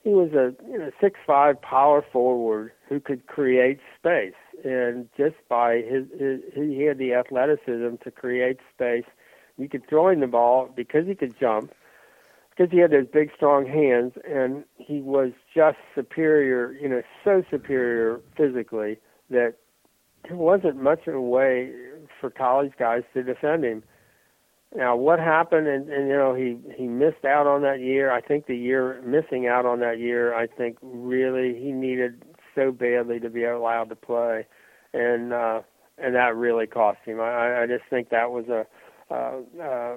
[0.06, 5.34] he was a you know six five power forward who could create space, and just
[5.48, 9.04] by his, his he had the athleticism to create space.
[9.58, 11.72] You could throw him the ball because he could jump,
[12.50, 16.72] because he had those big strong hands, and he was just superior.
[16.80, 18.98] You know, so superior physically
[19.30, 19.54] that
[20.28, 21.72] there wasn't much of a way
[22.20, 23.82] for college guys to defend him.
[24.74, 25.68] Now, what happened?
[25.68, 28.10] And, and you know, he he missed out on that year.
[28.10, 32.22] I think the year missing out on that year, I think really he needed
[32.54, 34.46] so badly to be allowed to play,
[34.92, 35.62] and uh,
[35.98, 37.20] and that really cost him.
[37.20, 38.66] I, I just think that was a,
[39.14, 39.96] uh, uh,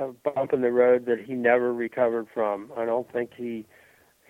[0.00, 2.72] a bump in the road that he never recovered from.
[2.76, 3.66] I don't think he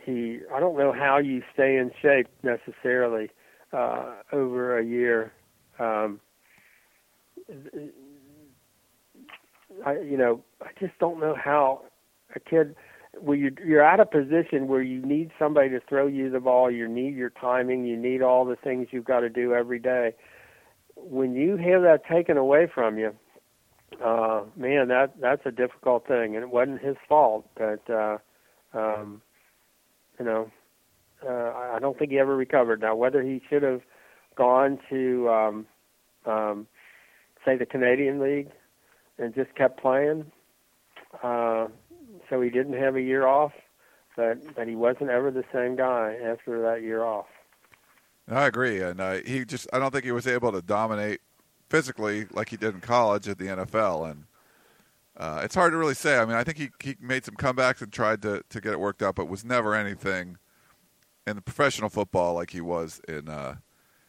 [0.04, 0.40] he.
[0.54, 3.30] I don't know how you stay in shape necessarily
[3.72, 5.32] uh, over a year.
[5.78, 6.20] Um,
[9.84, 11.82] I, you know, I just don't know how
[12.34, 12.74] a kid
[13.18, 16.70] where you're, you're at a position where you need somebody to throw you the ball,
[16.70, 20.14] you need your timing, you need all the things you've got to do every day.
[20.96, 23.14] When you have that taken away from you,
[24.04, 27.48] uh, man, that that's a difficult thing, and it wasn't his fault.
[27.56, 28.18] But uh,
[28.74, 29.22] um,
[30.18, 30.50] you know,
[31.26, 32.80] uh, I don't think he ever recovered.
[32.80, 33.82] Now, whether he should have
[34.36, 35.66] gone to um,
[36.26, 36.66] um,
[37.44, 38.50] say the Canadian League
[39.18, 40.30] and just kept playing,
[41.22, 41.68] uh,
[42.28, 43.52] so he didn't have a year off,
[44.16, 47.26] but but he wasn't ever the same guy after that year off.
[48.28, 51.20] I agree, and uh, he just I don't think he was able to dominate
[51.68, 54.24] physically like he did in college at the NFL, and
[55.16, 56.18] uh, it's hard to really say.
[56.18, 58.80] I mean, I think he he made some comebacks and tried to to get it
[58.80, 60.38] worked out, but was never anything
[61.26, 63.56] in the professional football like he was in uh,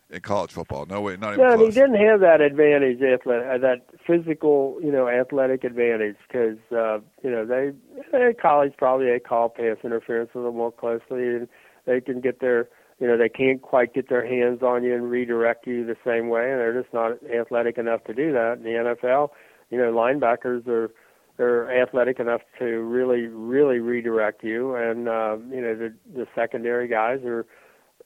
[0.09, 0.85] in college football.
[0.85, 1.73] No way, not even yeah, close.
[1.73, 6.99] he didn't have that advantage, athletic, uh, that physical, you know, athletic advantage because uh,
[7.23, 7.71] you know they
[8.17, 11.47] at college probably they call pass interference a little more closely, and
[11.85, 15.09] they can get their, you know, they can't quite get their hands on you and
[15.09, 18.57] redirect you the same way, and they're just not athletic enough to do that.
[18.57, 19.29] In the NFL,
[19.69, 20.89] you know, linebackers are
[21.35, 26.87] they're athletic enough to really, really redirect you, and uh, you know the the secondary
[26.87, 27.45] guys are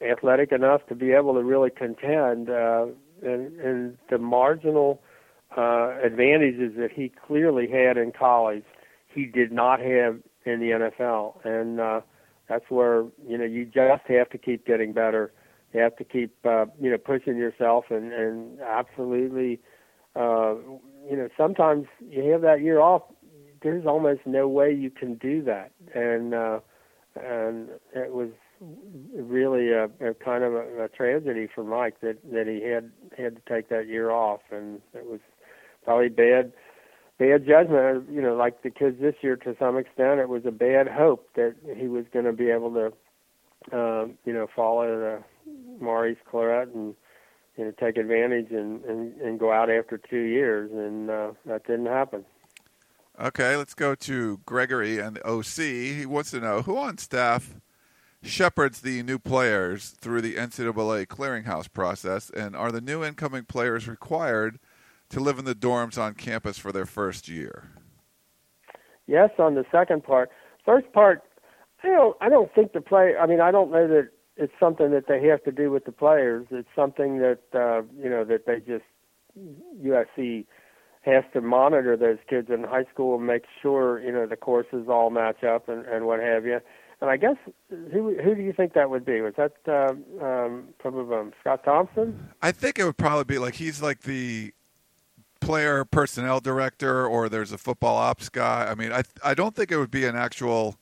[0.02, 2.50] athletic enough to be able to really contend.
[2.50, 2.88] Uh,
[3.24, 5.02] and, and the marginal
[5.56, 8.64] uh, advantages that he clearly had in college,
[9.14, 11.46] he did not have in the NFL.
[11.46, 12.02] And uh,
[12.48, 15.32] that's where you know you just have to keep getting better.
[15.74, 19.60] You have to keep uh, you know pushing yourself and and absolutely
[20.16, 20.56] uh,
[21.10, 23.04] you know sometimes you have that year off.
[23.62, 26.60] There's almost no way you can do that, and uh,
[27.16, 28.30] and it was
[28.62, 33.36] really a, a kind of a, a tragedy for Mike that that he had had
[33.36, 35.20] to take that year off, and it was
[35.84, 36.54] probably bad
[37.18, 38.08] bad judgment.
[38.12, 41.28] You know, like the kids this year, to some extent, it was a bad hope
[41.36, 45.24] that he was going to be able to, um, you know, follow the
[45.80, 46.96] Maurice Clarett and
[47.58, 51.66] you know take advantage and and, and go out after two years, and uh, that
[51.66, 52.26] didn't happen.
[53.20, 55.98] Okay, let's go to Gregory and the OC.
[55.98, 57.56] He wants to know who on staff
[58.24, 63.88] shepherds the new players through the NCAA clearinghouse process, and are the new incoming players
[63.88, 64.60] required
[65.10, 67.70] to live in the dorms on campus for their first year?
[69.08, 70.30] Yes, on the second part.
[70.66, 71.24] First part,
[71.84, 72.16] I don't.
[72.22, 73.16] I don't think the play.
[73.20, 75.92] I mean, I don't know that it's something that they have to do with the
[75.92, 76.48] players.
[76.52, 78.86] It's something that uh, you know that they just
[79.84, 80.46] USC
[81.02, 84.88] has to monitor those kids in high school and make sure you know the courses
[84.88, 86.60] all match up and, and what have you.
[87.02, 87.36] And I guess
[87.70, 89.22] who who do you think that would be?
[89.22, 92.30] Was that um, um, probably um, Scott Thompson?
[92.42, 94.54] I think it would probably be like he's like the
[95.40, 98.68] player personnel director, or there's a football ops guy.
[98.70, 100.78] I mean, I I don't think it would be an actual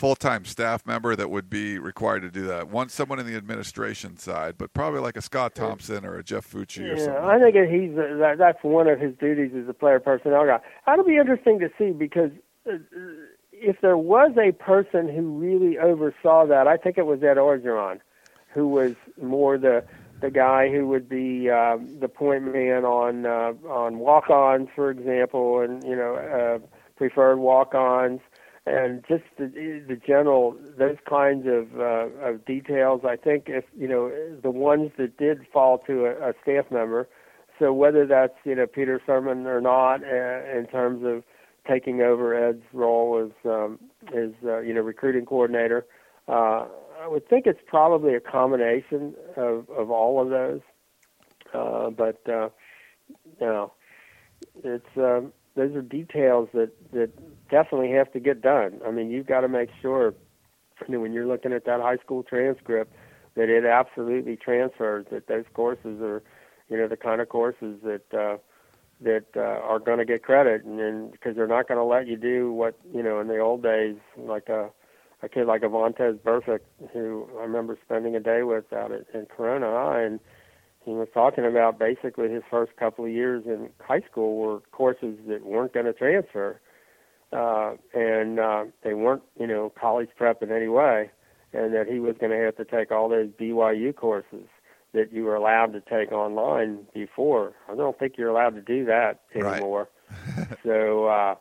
[0.00, 2.68] full-time staff member that would be required to do that.
[2.68, 6.50] One someone in the administration side, but probably like a Scott Thompson or a Jeff
[6.50, 7.22] Fucci yeah, or something.
[7.22, 10.58] I think he's uh, that, that's one of his duties as a player personnel guy.
[10.86, 12.30] That'll be interesting to see because
[12.66, 12.78] uh,
[13.60, 18.00] if there was a person who really oversaw that, I think it was Ed Orgeron,
[18.52, 19.84] who was more the
[20.20, 25.60] the guy who would be uh, the point man on uh, on walk-ons, for example,
[25.60, 28.20] and you know uh, preferred walk-ons
[28.66, 29.46] and just the,
[29.88, 33.02] the general those kinds of uh, of details.
[33.04, 34.10] I think if you know
[34.42, 37.08] the ones that did fall to a, a staff member,
[37.58, 41.24] so whether that's you know Peter Sirmon or not, uh, in terms of
[41.66, 45.86] taking over Ed's role as um, as uh, you know recruiting coordinator,
[46.28, 46.66] uh,
[47.00, 50.60] I would think it's probably a combination of of all of those.
[51.52, 52.48] Uh, but uh,
[53.40, 53.72] you know,
[54.62, 57.10] it's um, those are details that that
[57.50, 58.80] definitely have to get done.
[58.86, 60.14] I mean, you've got to make sure
[60.86, 62.94] you know, when you're looking at that high school transcript
[63.36, 65.06] that it absolutely transfers.
[65.10, 66.22] That those courses are,
[66.68, 68.36] you know, the kind of courses that uh,
[69.02, 72.16] that uh, are going to get credit, and because they're not going to let you
[72.16, 74.70] do what you know in the old days, like a
[75.22, 76.60] a kid like Vontaze Burfict,
[76.92, 79.68] who I remember spending a day with out at in Corona
[80.02, 80.20] and
[80.84, 85.18] he was talking about basically his first couple of years in high school were courses
[85.28, 86.58] that weren't going to transfer
[87.32, 91.10] uh, and uh, they weren't, you know, college prep in any way,
[91.52, 94.46] and that he was going to have to take all those BYU courses
[94.92, 97.54] that you were allowed to take online before.
[97.68, 99.88] I don't think you're allowed to do that anymore.
[100.36, 100.48] Right.
[100.64, 101.34] so, uh,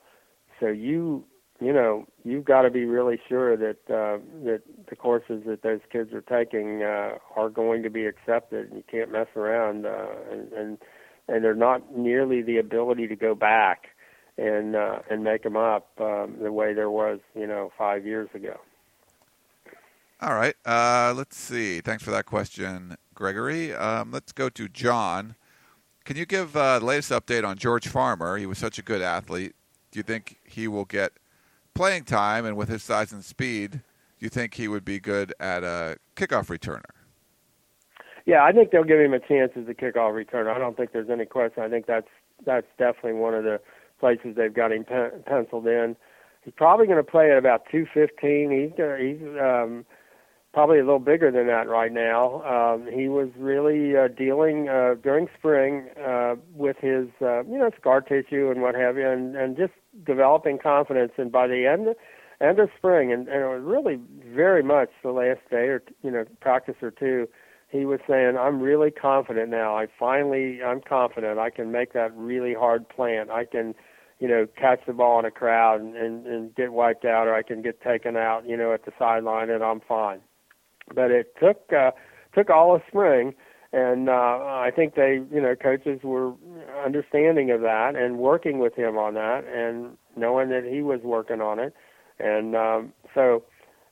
[0.60, 1.24] so you,
[1.60, 5.82] you know, you've got to be really sure that uh, that the courses that those
[5.92, 8.72] kids are taking uh, are going to be accepted.
[8.74, 10.78] You can't mess around, uh, and and
[11.28, 13.88] and they're not nearly the ability to go back
[14.38, 18.30] and uh, and make them up um, the way there was, you know, five years
[18.34, 18.58] ago.
[20.22, 20.56] All right.
[20.66, 21.80] Uh, let's see.
[21.80, 23.74] Thanks for that question, Gregory.
[23.74, 25.36] Um, let's go to John.
[26.06, 28.38] Can you give uh, the latest update on George Farmer?
[28.38, 29.56] He was such a good athlete.
[29.92, 31.12] Do you think he will get
[31.76, 32.46] playing time?
[32.46, 33.82] And with his size and speed, do
[34.20, 36.92] you think he would be good at a kickoff returner?
[38.26, 40.56] Yeah, I think they'll give him a chance as a kickoff returner.
[40.56, 41.62] I don't think there's any question.
[41.62, 42.08] I think that's
[42.46, 43.60] that's definitely one of the
[44.00, 45.98] places they've got him pen- penciled in.
[46.46, 48.50] He's probably going to play at about 215.
[48.50, 49.86] He's gonna, he's um,
[50.54, 52.42] probably a little bigger than that right now.
[52.44, 57.70] Um, he was really uh, dealing uh, during spring uh, with his uh, you know
[57.80, 59.74] scar tissue and what have you, and, and just
[60.06, 61.14] developing confidence.
[61.18, 61.96] And by the end
[62.42, 66.12] end of spring, and, and it was really very much the last day or you
[66.12, 67.28] know practice or two
[67.70, 69.78] he was saying, "I'm really confident now.
[69.78, 71.40] I finally, I'm confident.
[71.40, 73.30] I can make that really hard plant.
[73.30, 73.76] I can,
[74.20, 77.36] you know, catch the ball in a crowd and, and, and get wiped out, or
[77.36, 80.22] I can get taken out, you know, at the sideline, and I'm fine."
[80.94, 81.92] But it took uh,
[82.34, 83.34] took all of spring,
[83.74, 86.34] and uh, I think they, you know, coaches were
[86.84, 91.42] understanding of that and working with him on that, and knowing that he was working
[91.42, 91.74] on it,
[92.20, 93.44] and um, so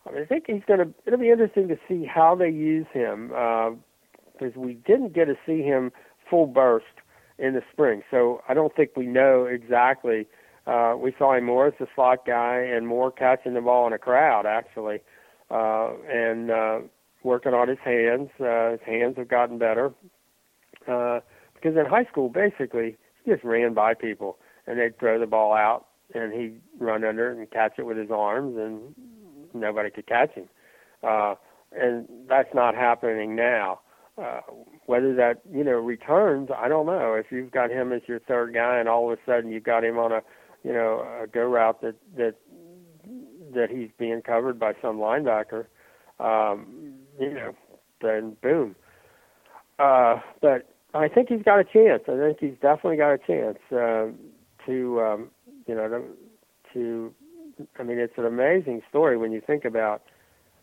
[0.05, 0.93] I think he's going to.
[1.05, 5.35] It'll be interesting to see how they use him because uh, we didn't get to
[5.45, 5.91] see him
[6.29, 6.85] full burst
[7.37, 8.01] in the spring.
[8.09, 10.27] So I don't think we know exactly.
[10.65, 13.93] Uh, we saw him more as a slot guy and more catching the ball in
[13.93, 14.99] a crowd actually,
[15.49, 16.79] uh, and uh,
[17.23, 18.29] working on his hands.
[18.39, 19.93] Uh, his hands have gotten better
[20.87, 21.19] uh,
[21.53, 25.53] because in high school basically he just ran by people and they'd throw the ball
[25.53, 28.95] out and he'd run under and catch it with his arms and
[29.53, 30.47] nobody could catch him.
[31.03, 31.35] Uh,
[31.71, 33.79] and that's not happening now.
[34.17, 34.41] Uh,
[34.87, 37.13] whether that you know returns, I don't know.
[37.13, 39.83] If you've got him as your third guy, and all of a sudden you've got
[39.83, 40.21] him on a
[40.63, 42.33] you know a go route that that
[43.53, 45.65] that he's being covered by some linebacker,
[46.19, 47.55] um, you know,
[48.01, 48.75] then boom.
[49.79, 52.03] Uh, but I think he's got a chance.
[52.07, 54.07] I think he's definitely got a chance uh,
[54.65, 55.31] to um,
[55.67, 56.03] you know to,
[56.73, 57.13] to
[57.79, 60.03] I mean, it's an amazing story when you think about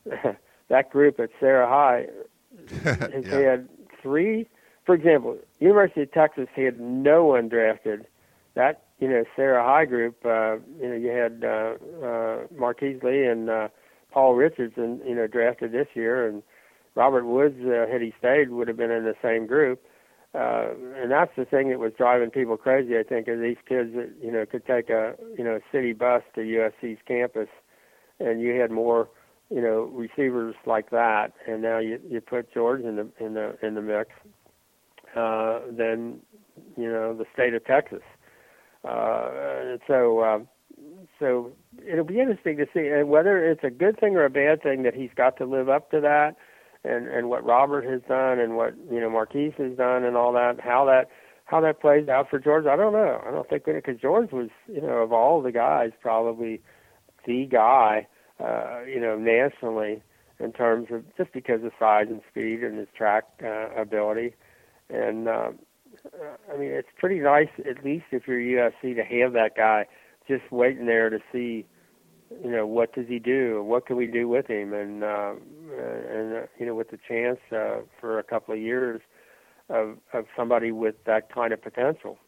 [0.69, 2.07] that group at Serra High.
[2.85, 3.39] has yeah.
[3.39, 3.69] had
[4.01, 4.47] three,
[4.85, 8.07] for example, University of Texas had no one drafted.
[8.55, 13.27] That you know Serra High group, uh, you know, you had uh, uh, Marquise Lee
[13.27, 13.69] and uh,
[14.11, 16.43] Paul Richardson, you know, drafted this year, and
[16.95, 19.85] Robert Woods, uh, had he stayed, would have been in the same group.
[20.35, 22.97] uh, and that's the thing that was driving people crazy.
[22.97, 26.23] I think, are these kids that you know could take a you know city bus
[26.37, 27.49] to USC's campus,
[28.21, 29.11] and you had more
[29.51, 33.59] you know receivers like that, and now you you put George in the in the
[33.63, 34.09] in the mix,
[35.15, 36.21] uh, then
[36.79, 38.01] you know the state of Texas.
[38.85, 40.39] Uh, so uh,
[41.19, 41.53] so
[41.87, 44.83] it'll be interesting to see and whether it's a good thing or a bad thing
[44.83, 46.37] that he's got to live up to that,
[46.85, 50.33] and and what Robert has done and what you know Marquise has done and all
[50.33, 50.61] that.
[50.61, 51.09] How that
[51.47, 53.23] how that plays out for George, I don't know.
[53.27, 56.61] I don't think because George was you know of all the guys probably
[57.27, 58.07] the guy
[58.39, 60.03] uh, you know nationally
[60.41, 64.35] in terms of just because of size and speed and his track uh, ability
[64.91, 65.29] and.
[65.29, 65.59] Um,
[66.53, 69.87] I mean, it's pretty nice, at least if you're USC, to have that guy
[70.29, 71.67] just waiting there to see,
[72.43, 73.63] you know, what does he do?
[73.63, 74.73] What can we do with him?
[74.73, 75.35] And uh,
[75.73, 79.01] and uh, you know, with the chance uh, for a couple of years
[79.69, 82.19] of of somebody with that kind of potential.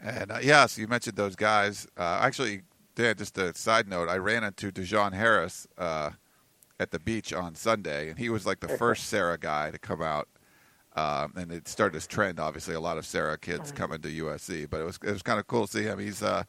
[0.00, 1.86] And uh, yeah, so you mentioned those guys.
[1.96, 2.62] Uh, actually,
[2.94, 6.10] Dan, just a side note, I ran into Dejon Harris uh,
[6.80, 10.02] at the beach on Sunday, and he was like the first Serra guy to come
[10.02, 10.28] out.
[10.94, 12.38] Um, and it started this trend.
[12.38, 15.40] Obviously, a lot of Serra kids coming to USC, but it was it was kind
[15.40, 15.98] of cool to see him.
[15.98, 16.46] He's a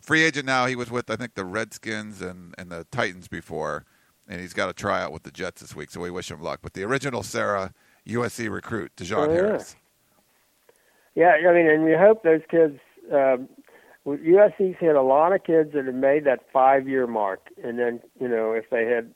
[0.00, 0.66] free agent now.
[0.66, 3.84] He was with I think the Redskins and, and the Titans before,
[4.28, 5.90] and he's got a tryout with the Jets this week.
[5.90, 6.60] So we wish him luck.
[6.62, 7.72] But the original Serra
[8.06, 9.34] USC recruit, Dejon Oh, yeah.
[9.34, 9.76] Harris.
[11.14, 12.78] Yeah, I mean, and we hope those kids.
[13.12, 13.48] Um,
[14.06, 18.28] USC's had a lot of kids that have made that five-year mark, and then you
[18.28, 19.12] know if they had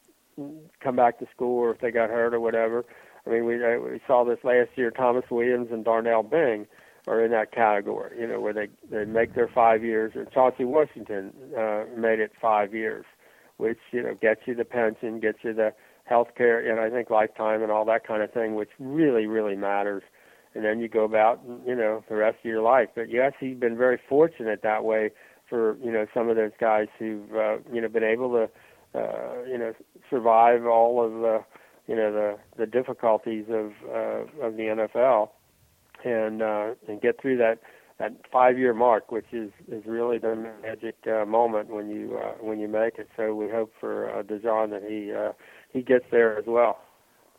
[0.81, 2.85] come back to school or if they got hurt or whatever.
[3.27, 4.91] I mean, we we saw this last year.
[4.91, 6.67] Thomas Williams and Darnell Bing
[7.07, 8.21] are in that category.
[8.21, 10.13] You know, where they they make their five years.
[10.15, 13.05] Or Chauncey Washington uh, made it five years,
[13.57, 15.73] which you know gets you the pension, gets you the
[16.05, 19.57] health care, and I think lifetime and all that kind of thing, which really really
[19.57, 20.03] matters.
[20.55, 22.89] And then you go about you know the rest of your life.
[22.95, 25.11] But USC's been very fortunate that way
[25.49, 29.43] for you know some of those guys who've uh, you know been able to uh,
[29.49, 29.75] you know
[30.09, 31.45] survive all of the
[31.87, 35.31] you know the the difficulties of uh, of the NFL
[36.05, 37.61] and uh, and get through that
[37.99, 42.33] that five year mark, which is is really the magic uh, moment when you uh,
[42.41, 43.09] when you make it.
[43.17, 45.33] So we hope for uh, Dejon that he uh,
[45.73, 46.79] he gets there as well.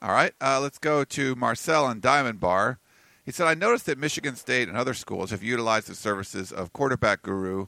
[0.02, 2.80] All right, uh, let's go to Marcel and Diamond Bar.
[3.26, 6.72] He said, I noticed that Michigan State and other schools have utilized the services of
[6.72, 7.68] quarterback guru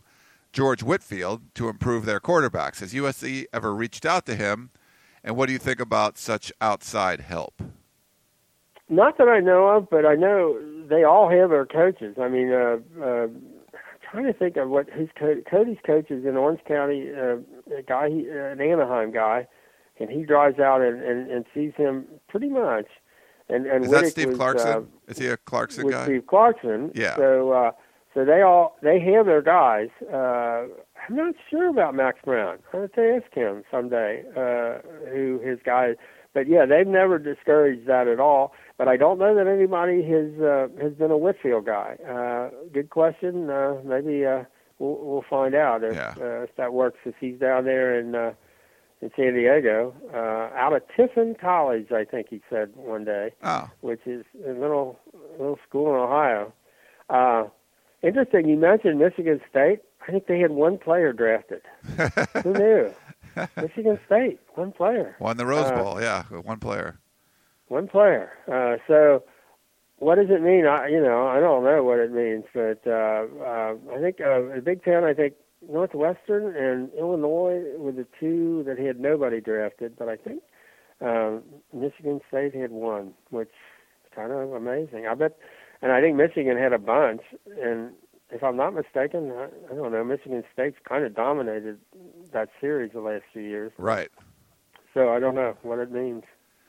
[0.53, 2.79] George Whitfield to improve their quarterbacks.
[2.79, 4.69] Has USC ever reached out to him?
[5.23, 7.61] And what do you think about such outside help?
[8.89, 10.59] Not that I know of, but I know
[10.89, 12.15] they all have their coaches.
[12.19, 13.27] I mean, uh, uh,
[14.09, 17.37] trying to think of what his co- Cody's coach is in Orange County, uh,
[17.77, 19.47] a guy, he, uh, an Anaheim guy,
[19.99, 22.87] and he drives out and, and, and sees him pretty much.
[23.49, 24.69] And and Is that Riddick Steve was, Clarkson?
[24.69, 26.05] Uh, Is he a Clarkson with guy?
[26.05, 26.91] Steve Clarkson.
[26.93, 27.15] Yeah.
[27.15, 27.71] So uh,
[28.13, 29.89] so they all they have their guys.
[30.01, 30.65] Uh,
[31.09, 32.59] I'm not sure about Max Browne.
[32.73, 34.79] I'll have to ask him someday uh,
[35.09, 35.95] who his guy.
[36.35, 38.53] But yeah, they've never discouraged that at all.
[38.77, 41.97] But I don't know that anybody has uh, has been a Whitfield guy.
[42.07, 43.49] Uh, good question.
[43.49, 44.43] Uh, maybe uh,
[44.77, 46.13] we'll we'll find out if Yeah.
[46.21, 46.99] uh, if that works.
[47.05, 48.33] If he's down there in uh,
[49.01, 53.67] in San Diego, uh, out of Tiffin College, I think he said one day Oh,
[53.81, 54.99] which is a little
[55.39, 56.53] little school in Ohio.
[57.09, 57.45] Uh,
[58.03, 58.47] interesting.
[58.47, 59.79] You mentioned Michigan State.
[60.09, 61.61] I think they had one player drafted.
[62.43, 62.91] Who knew?
[63.57, 66.01] Michigan State, one player, won the Rose Uh, Bowl.
[66.01, 66.97] Yeah, one player.
[67.67, 68.31] one player.
[68.51, 69.23] Uh, so,
[69.99, 70.65] what does it mean?
[70.65, 74.55] I, you know, I don't know what it means, but uh, uh, I think uh,
[74.55, 75.03] the Big Ten.
[75.03, 75.35] I think
[75.69, 80.41] Northwestern and Illinois were the two that had nobody drafted, but I think
[80.99, 85.05] um, Michigan State had one, which is kind of amazing.
[85.05, 85.37] I bet,
[85.83, 87.21] and I think Michigan had a bunch.
[87.61, 87.91] And
[88.31, 91.79] if I'm not mistaken, I, I don't know, Michigan State's kind of dominated
[92.31, 93.71] that series the last few years.
[93.77, 94.09] Right.
[94.93, 96.23] So I don't know what it means.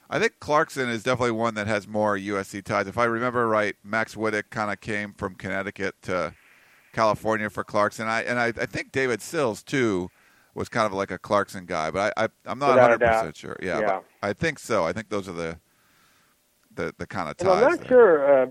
[0.09, 2.89] I think Clarkson is definitely one that has more USC ties.
[2.89, 6.35] If I remember right, Max Wittek kind of came from Connecticut to
[6.93, 8.09] California for Clarkson.
[8.09, 10.11] I and I, I think David Sills too
[10.55, 13.37] was kind of like a Clarkson guy, but I, I I'm not Without 100 percent
[13.37, 13.57] sure.
[13.63, 14.01] Yeah, Yeah.
[14.21, 14.85] I think so.
[14.85, 15.59] I think those are the
[16.75, 17.47] the the kind of ties.
[17.47, 17.89] And I'm not there.
[17.89, 18.47] sure uh,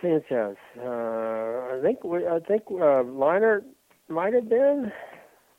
[0.00, 0.56] Sanchez.
[0.78, 3.64] Uh, I think we, I think uh, Leinart
[4.08, 4.92] might have been.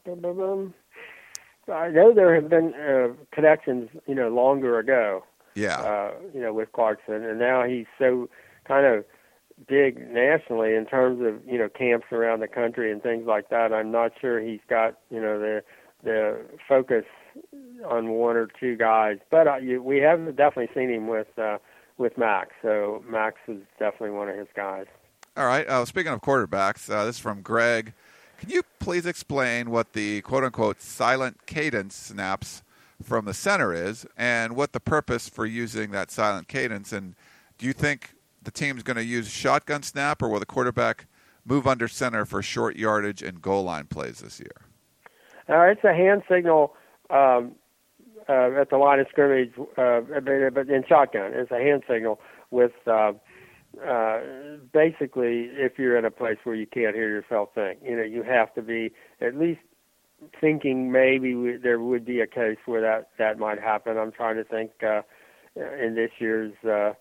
[0.07, 5.23] I know there have been uh, connections, you know, longer ago.
[5.55, 8.29] Yeah, uh, you know, with Clarkson, and now he's so
[8.65, 9.03] kind of
[9.67, 13.73] big nationally in terms of you know camps around the country and things like that.
[13.73, 15.63] I'm not sure he's got you know the
[16.03, 17.05] the focus
[17.85, 21.57] on one or two guys, but uh, you, we have definitely seen him with uh,
[21.97, 22.51] with Max.
[22.61, 24.85] So Max is definitely one of his guys.
[25.35, 25.67] All right.
[25.67, 27.93] Uh, speaking of quarterbacks, uh, this is from Greg.
[28.39, 32.63] Can you please explain what the quote unquote silent cadence snaps
[33.03, 36.91] from the center is and what the purpose for using that silent cadence?
[36.91, 37.15] And
[37.57, 41.05] do you think the team's going to use shotgun snap or will the quarterback
[41.45, 44.61] move under center for short yardage and goal line plays this year?
[45.49, 46.75] Uh, it's a hand signal
[47.09, 47.55] um,
[48.29, 50.01] uh, at the line of scrimmage, uh,
[50.53, 51.31] but in shotgun.
[51.33, 52.19] It's a hand signal
[52.51, 53.11] with uh,
[53.85, 54.19] uh,
[54.73, 57.79] basically if you're in a place where you can't hear yourself think.
[57.83, 59.61] You know, you have to be at least
[60.41, 63.97] thinking maybe we, there would be a case where that that might happen.
[63.97, 65.01] I'm trying to think uh,
[65.55, 66.53] in this year's.
[66.63, 66.93] Uh,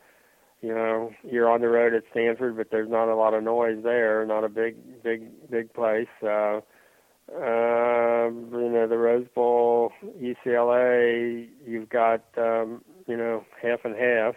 [0.62, 3.82] you know, you're on the road at Stanford, but there's not a lot of noise
[3.82, 4.24] there.
[4.24, 6.08] Not a big, big, big place.
[6.26, 6.60] Uh,
[7.32, 11.48] uh, you know, the Rose Bowl, UCLA.
[11.66, 14.34] You've got, um, you know, half and half.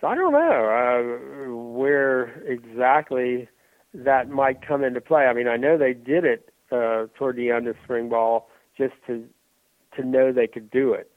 [0.00, 3.48] So I don't know uh, where exactly
[3.94, 5.26] that might come into play.
[5.26, 8.94] I mean, I know they did it uh, toward the end of spring ball just
[9.06, 9.24] to
[9.96, 11.10] to know they could do it.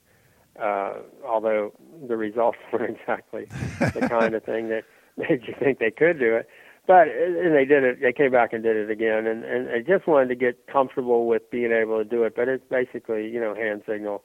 [0.62, 0.94] Uh,
[1.26, 1.74] although
[2.08, 3.48] the results weren't exactly
[3.80, 4.84] the kind of thing that
[5.18, 6.48] made you think they could do it.
[6.90, 8.02] But and they did it.
[8.02, 11.28] They came back and did it again, and and I just wanted to get comfortable
[11.28, 12.36] with being able to do it.
[12.36, 14.24] But it's basically you know hand signal,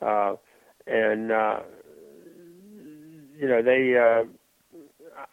[0.00, 0.36] uh,
[0.86, 1.60] and uh,
[3.38, 3.98] you know they.
[3.98, 4.24] Uh,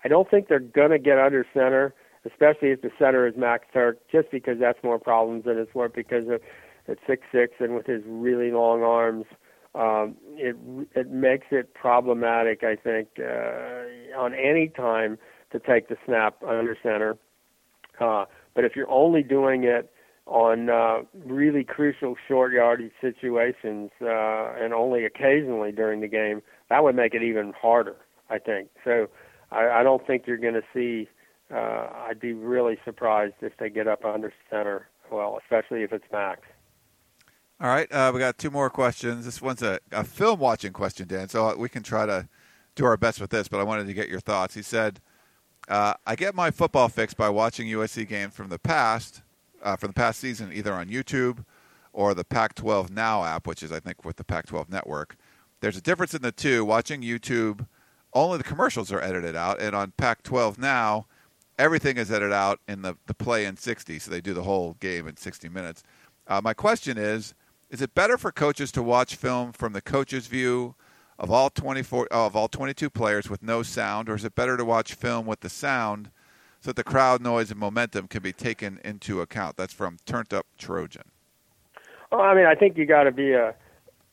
[0.04, 1.94] I don't think they're gonna get under center,
[2.30, 5.94] especially if the center is Max Tuerk, just because that's more problems than it's worth
[5.94, 6.42] because of
[6.90, 9.24] at six six and with his really long arms
[9.76, 10.56] um, it
[10.96, 12.64] it makes it problematic.
[12.64, 15.18] I think uh, on any time
[15.54, 17.18] to take the snap under center.
[18.00, 19.90] Uh, but if you're only doing it
[20.26, 26.84] on uh, really crucial short yardage situations uh, and only occasionally during the game, that
[26.84, 27.96] would make it even harder.
[28.30, 29.08] I think so.
[29.52, 31.08] I, I don't think you're going to see.
[31.54, 34.88] Uh, I'd be really surprised if they get up under center.
[35.12, 36.42] Well, especially if it's max.
[37.60, 39.26] All right, uh, we got two more questions.
[39.26, 41.30] This one's a, a film watching question, Dan.
[41.30, 42.28] So we can try to
[42.76, 44.56] do our best with this, but I wanted to get your thoughts.
[44.56, 45.00] He said,
[45.68, 49.22] uh, "I get my football fix by watching USC games from the past,
[49.62, 51.46] uh, from the past season, either on YouTube
[51.92, 55.16] or the Pac-12 Now app, which is I think with the Pac-12 network.
[55.62, 56.66] There's a difference in the two.
[56.66, 57.68] Watching YouTube,
[58.14, 61.08] only the commercials are edited out, and on Pac-12 Now,
[61.58, 64.74] everything is edited out in the the play in 60, so they do the whole
[64.80, 65.84] game in 60 minutes.
[66.28, 67.34] Uh, my question is."
[67.70, 70.76] Is it better for coaches to watch film from the coach's view
[71.20, 74.66] of all 24 of all 22 players with no sound, or is it better to
[74.66, 76.10] watch film with the sound
[76.60, 79.58] so that the crowd noise and momentum can be taken into account?
[79.58, 81.12] That's from Turned Up Trojan.
[82.12, 83.56] Well, I mean, I think you got to be a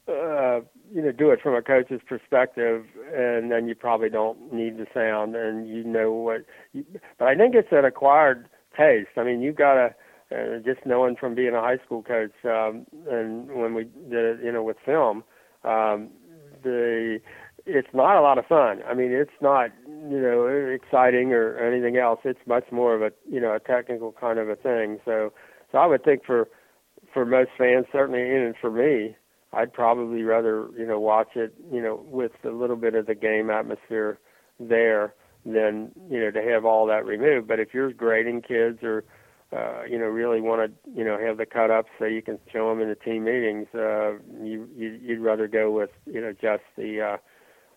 [0.08, 0.60] uh,
[0.92, 2.84] you know do it from a coach's perspective,
[3.14, 6.44] and then you probably don't need the sound, and you know what.
[6.72, 6.84] You,
[7.18, 9.10] but I think it's an acquired taste.
[9.16, 9.94] I mean, you've got to
[10.32, 14.44] uh, just knowing from being a high school coach um, and when we did it,
[14.44, 15.24] you know, with film,
[15.64, 16.08] um,
[16.62, 17.20] the
[17.66, 18.82] it's not a lot of fun.
[18.88, 22.20] I mean, it's not you know exciting or anything else.
[22.24, 24.98] It's much more of a you know a technical kind of a thing.
[25.04, 25.32] So,
[25.72, 26.48] so I would think for
[27.12, 29.16] for most fans, certainly, and for me,
[29.52, 33.14] I'd probably rather you know watch it you know with a little bit of the
[33.14, 34.18] game atmosphere
[34.58, 37.48] there than you know to have all that removed.
[37.48, 39.04] But if you're grading kids or
[39.56, 42.38] uh, you know, really want to, you know, have the cut ups so you can
[42.52, 46.32] show them in the team meetings, uh, you, you you'd rather go with, you know,
[46.32, 47.16] just the, uh,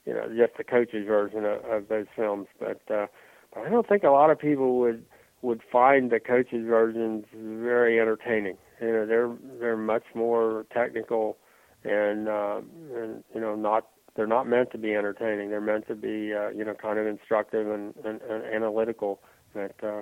[0.06, 2.48] you know, just the coach's version of, of those films.
[2.60, 3.08] But, uh,
[3.54, 5.06] but I don't think a lot of people would
[5.42, 8.58] would find the coach's versions very entertaining.
[8.82, 11.38] You know, they're they're much more technical,
[11.84, 12.62] and uh,
[12.96, 15.50] and you know, not they're not meant to be entertaining.
[15.50, 19.20] They're meant to be, uh, you know, kind of instructive and, and, and analytical.
[19.56, 20.02] That uh,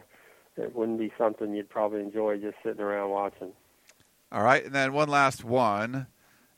[0.58, 3.52] it wouldn't be something you'd probably enjoy just sitting around watching.
[4.32, 6.08] All right, and then one last one.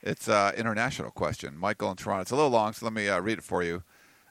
[0.02, 1.58] It's an international question.
[1.58, 2.22] Michael in Toronto.
[2.24, 3.84] It's a little long, so let me uh, read it for you.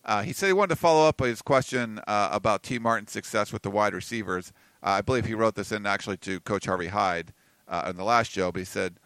[0.04, 3.52] Uh, he said he wanted to follow up his question uh, about Tee Martin's success
[3.52, 4.52] with the wide receivers.
[4.82, 7.32] Uh, I believe he wrote this in actually to Coach Harvey Hyde
[7.68, 8.96] uh, in the last show, but he said,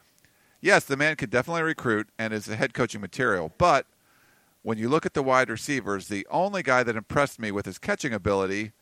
[0.60, 3.86] Yes, the man could definitely recruit and is a head coaching material, but
[4.62, 7.78] when you look at the wide receivers, the only guy that impressed me with his
[7.78, 8.72] catching ability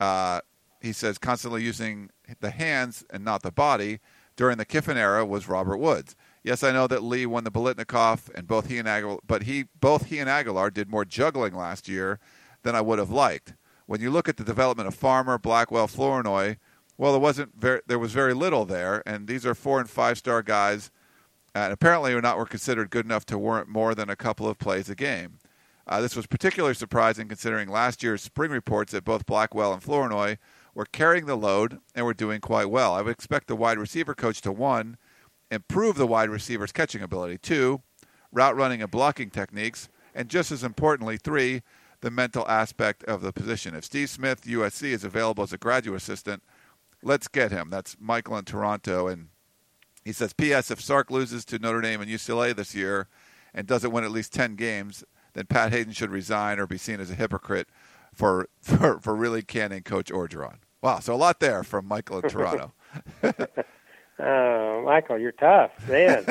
[0.00, 0.40] uh,
[0.80, 2.10] he says constantly using
[2.40, 4.00] the hands and not the body
[4.36, 6.16] during the Kiffin era was Robert Woods.
[6.42, 9.66] Yes, I know that Lee won the Biletnikoff, and both he and Agholor, but he
[9.78, 12.18] both he and Agholor did more juggling last year
[12.62, 13.54] than I would have liked.
[13.84, 16.56] When you look at the development of Farmer, Blackwell, Flournoy,
[16.96, 20.16] well, there wasn't very, there was very little there, and these are four and five
[20.16, 20.90] star guys,
[21.54, 24.58] and apparently were not were considered good enough to warrant more than a couple of
[24.58, 25.38] plays a game.
[25.86, 30.36] Uh, this was particularly surprising considering last year's spring reports that both Blackwell and Flournoy
[30.74, 32.94] were carrying the load and we're doing quite well.
[32.94, 34.96] I would expect the wide receiver coach to one,
[35.50, 37.82] improve the wide receiver's catching ability, two,
[38.32, 41.62] route running and blocking techniques, and just as importantly, three,
[42.00, 43.74] the mental aspect of the position.
[43.74, 46.42] If Steve Smith, USC, is available as a graduate assistant,
[47.02, 47.70] let's get him.
[47.70, 49.06] That's Michael in Toronto.
[49.06, 49.28] And
[50.04, 50.70] he says, P.S.
[50.70, 53.08] If Sark loses to Notre Dame and UCLA this year
[53.52, 55.04] and doesn't win at least 10 games,
[55.34, 57.68] then Pat Haden should resign or be seen as a hypocrite
[58.14, 60.56] for, for, for really canning Coach Orgeron.
[60.82, 62.72] Wow, so a lot there from Michael in Toronto.
[64.18, 66.24] oh, Michael, you're tough, man.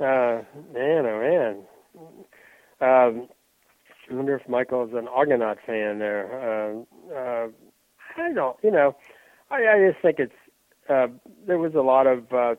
[0.00, 0.42] uh,
[0.72, 1.58] man, oh man.
[2.80, 3.28] Um,
[4.10, 6.30] I wonder if Michael's an Argonaut fan there.
[6.32, 7.48] Uh, uh,
[8.16, 8.96] I don't, you know,
[9.50, 10.32] I, I just think it's
[10.88, 11.08] uh,
[11.46, 12.54] there was a lot of uh,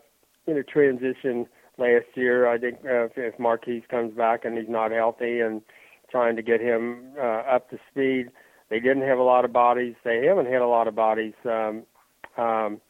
[0.48, 1.48] you know transition
[1.78, 2.48] last year.
[2.48, 5.62] I think uh, if, if Marquise comes back and he's not healthy and
[6.10, 8.30] trying to get him uh, up to speed,
[8.70, 9.96] they didn't have a lot of bodies.
[10.04, 11.84] They haven't had a lot of bodies, um,
[12.38, 12.82] um,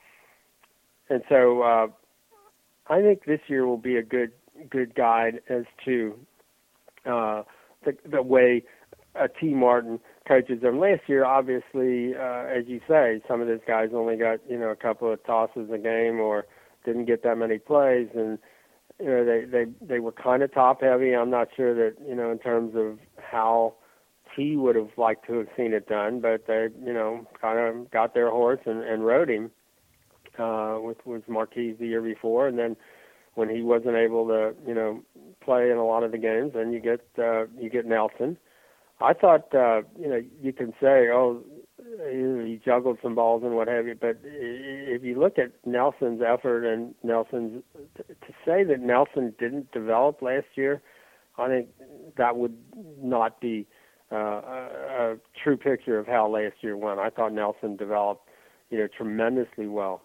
[1.10, 1.88] and so uh,
[2.88, 4.32] I think this year will be a good
[4.70, 6.18] good guide as to
[7.06, 7.44] uh,
[7.84, 8.64] the the way
[9.20, 10.80] uh, Tee Martin coaches them.
[10.80, 14.70] Last year, obviously, uh, as you say, some of those guys only got you know
[14.70, 16.46] a couple of tosses a game or
[16.86, 18.40] didn't get that many plays, and
[19.00, 21.14] you know they they they were kind of top heavy.
[21.14, 23.76] I'm not sure that you know in terms of how
[24.36, 27.92] he would have liked to have seen it done, but they you know kind of
[27.92, 29.52] got their horse and, and rode him
[30.38, 32.76] uh, with with Marquise the year before, and then
[33.36, 35.02] when he wasn't able to you know
[35.42, 38.38] play in a lot of the games, then you get uh, you get Nelson.
[39.02, 41.44] I thought, uh, you know, you can say, oh,
[42.10, 46.66] he juggled some balls and what have you, but if you look at Nelson's effort
[46.66, 47.62] and Nelson's
[47.98, 50.82] to say that Nelson didn't develop last year,
[51.38, 51.68] I think
[52.18, 52.58] that would
[53.02, 53.68] not be
[54.12, 57.00] uh, a, true picture of how last year went.
[57.00, 58.30] I thought Nelson developed,
[58.70, 60.02] you know, tremendously well,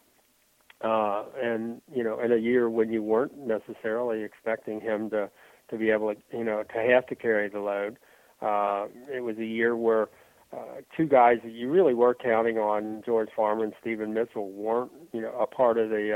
[0.83, 5.31] uh, and you know, in a year when you weren't necessarily expecting him to
[5.71, 7.99] to be able to, you know, to have to carry the load.
[8.43, 10.09] Uh, it was a year where
[10.53, 14.91] uh, two guys that you really were counting on, George Farmer and Steven Mitchell, weren't
[15.13, 16.13] you know a part of the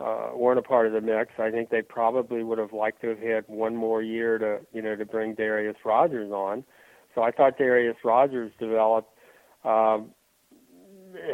[0.00, 1.32] uh, uh, weren't a part of the mix.
[1.38, 4.82] I think they probably would have liked to have had one more year to you
[4.82, 6.64] know to bring Darreus Rogers on.
[7.14, 9.10] So I thought Darreus Rogers developed
[9.64, 10.10] um,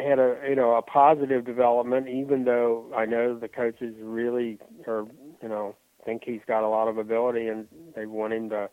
[0.03, 4.57] had a you know a positive development, even though I know the coaches really
[4.87, 5.05] are
[5.41, 5.75] you know
[6.07, 8.69] think he's got a lot of ability and they want him to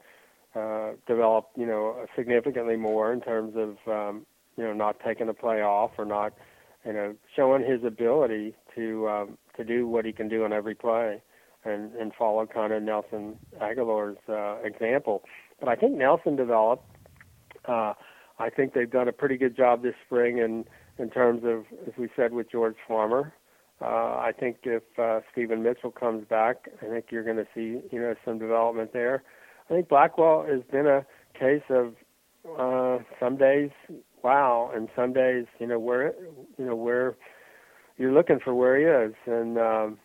[0.54, 4.24] uh, develop, you know, significantly more in terms of, um,
[4.56, 6.32] you know, not taking a play off or not,
[6.86, 10.76] you know, showing his ability to um, to do what he can do on every
[10.76, 11.20] play,
[11.64, 15.24] and and follow kind of Nelson Agholor's uh, example.
[15.58, 16.84] But I think Nelson developed.
[17.66, 17.94] Uh,
[18.38, 20.64] I think they've done a pretty good job this spring in
[20.98, 23.32] in terms of, as we said, with George Farmer.
[23.80, 27.80] Uh, I think if uh, Steven Mitchell comes back, I think you're going to see
[27.90, 29.22] you know some development there.
[29.68, 31.04] I think Blackwell has been a
[31.38, 31.94] case of
[32.58, 33.70] uh, some days
[34.22, 36.14] wow, and some days you know where
[36.58, 37.16] you know where
[37.96, 39.98] you're looking for where he is, and um,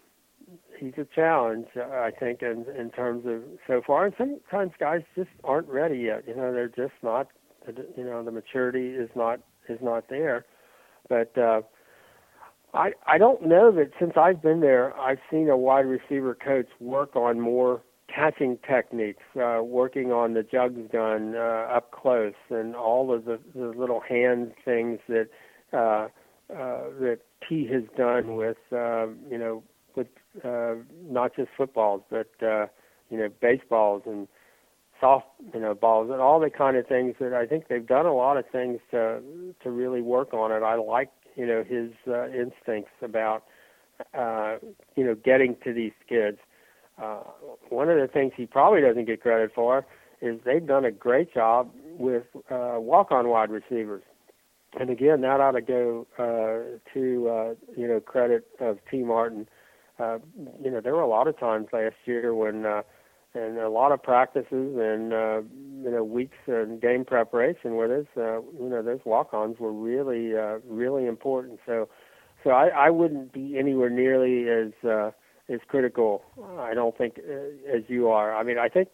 [0.77, 4.05] he's a challenge I think in in terms of so far.
[4.05, 6.23] And sometimes guys just aren't ready yet.
[6.27, 7.27] You know, they're just not.
[7.67, 10.45] You know, the maturity is not is not there,
[11.07, 11.37] but.
[11.37, 11.61] uh
[12.73, 16.67] I I don't know that since I've been there, I've seen a wide receiver coach
[16.79, 17.81] work on more
[18.13, 23.39] catching techniques, uh, working on the jugs gun uh, up close, and all of the,
[23.55, 25.27] the little hand things that
[25.73, 26.07] uh,
[26.53, 29.63] uh, that Tee has done with uh, you know
[29.95, 30.07] with
[30.43, 30.75] uh,
[31.09, 32.67] not just footballs but uh,
[33.09, 34.27] you know baseballs and
[34.99, 38.05] soft you know balls and all the kind of things that I think they've done
[38.05, 39.21] a lot of things to
[39.63, 40.63] to really work on it.
[40.63, 43.43] I like you know his uh, instincts about
[44.13, 44.57] uh,
[44.95, 46.37] you know getting to these kids
[47.01, 47.19] uh,
[47.69, 49.85] one of the things he probably doesn't get credit for
[50.21, 54.03] is they've done a great job with uh, walk-on wide receivers.
[54.79, 59.47] And again, that ought to go uh, to uh, you know credit of Tee Martin.
[59.97, 60.19] Uh,
[60.63, 62.83] you know, there were a lot of times last year when, uh,
[63.33, 65.41] and a lot of practices and uh,
[65.83, 70.35] you know weeks and game preparation where those uh, you know those walk-ons were really
[70.35, 71.59] uh, really important.
[71.65, 71.87] So,
[72.43, 75.11] so I, I wouldn't be anywhere nearly as uh,
[75.47, 76.23] is critical.
[76.59, 78.35] I don't think uh, as you are.
[78.35, 78.89] I mean, I think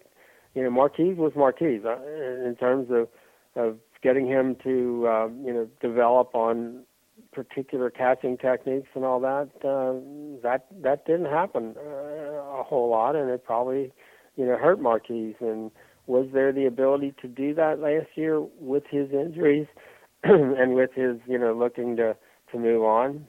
[0.53, 1.97] you know Marquise was Marquise uh,
[2.45, 3.07] in terms of
[3.55, 6.83] of getting him to uh, you know develop on
[7.31, 9.49] particular catching techniques and all that.
[9.63, 9.99] Uh,
[10.43, 13.91] that that didn't happen uh, a whole lot, and it probably
[14.35, 15.35] you know hurt Marquise.
[15.39, 15.71] And
[16.07, 19.67] was there the ability to do that last year with his injuries
[20.23, 22.15] and with his, you know, looking to
[22.51, 23.25] to move on?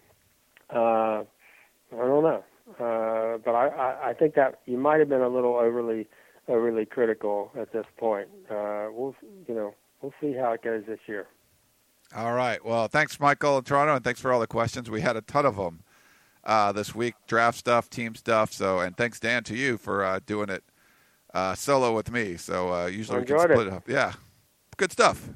[0.71, 1.25] Uh,
[1.93, 2.45] I don't know,
[2.81, 6.09] uh, but I, I I think that you might have been a little overly
[6.49, 8.29] overly critical at this point.
[8.51, 9.15] Uh, we'll
[9.47, 11.27] you know we'll see how it goes this year.
[12.15, 12.65] All right.
[12.65, 14.89] Well, thanks, Michael in Toronto, and thanks for all the questions.
[14.89, 15.83] We had a ton of them
[16.45, 18.53] uh, this week, draft stuff, team stuff.
[18.53, 20.63] So, and thanks, Dan, to you for uh, doing it
[21.37, 22.37] uh, solo with me.
[22.37, 23.73] So uh, usually we can split it.
[23.73, 23.89] up.
[23.89, 24.15] Yeah,
[24.77, 25.29] good stuff.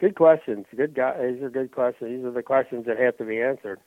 [0.00, 0.66] Good questions.
[0.74, 1.16] Good guys.
[1.34, 2.10] These are good questions.
[2.10, 3.78] These are the questions that have to be answered.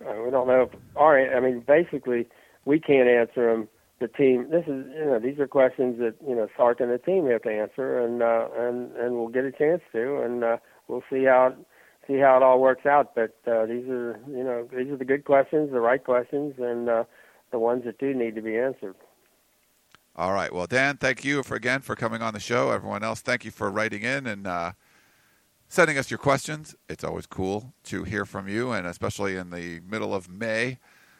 [0.00, 1.36] Uh, we don't know if our.
[1.36, 2.26] I mean, basically,
[2.64, 3.68] we can't answer them.
[4.00, 4.48] The team.
[4.50, 4.86] This is.
[4.98, 8.00] You know, these are questions that you know Sark and the team have to answer,
[8.00, 10.56] and uh, and and we'll get a chance to, and uh,
[10.88, 11.56] we'll see how it,
[12.08, 13.14] see how it all works out.
[13.14, 14.18] But uh, these are.
[14.28, 17.04] You know, these are the good questions, the right questions, and uh,
[17.52, 18.96] the ones that do need to be answered.
[20.14, 20.52] All right.
[20.52, 22.70] Well, Dan, thank you for again for coming on the show.
[22.70, 24.72] Everyone else, thank you for writing in and uh,
[25.68, 26.74] sending us your questions.
[26.86, 30.78] It's always cool to hear from you, and especially in the middle of May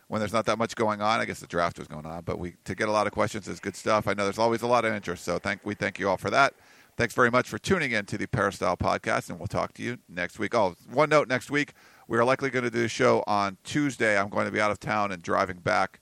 [0.09, 1.21] when there's not that much going on.
[1.21, 3.49] I guess the draft was going on, but we to get a lot of questions
[3.49, 4.07] is good stuff.
[4.07, 6.29] I know there's always a lot of interest, so thank we thank you all for
[6.29, 6.53] that.
[6.99, 9.97] Thanks very much for tuning in to the Peristyle podcast, and we'll talk to you
[10.07, 10.55] next week.
[10.55, 11.73] Oh, one note: next week
[12.09, 14.19] we are likely going to do a show on Tuesday.
[14.19, 16.02] I'm going to be out of town and driving back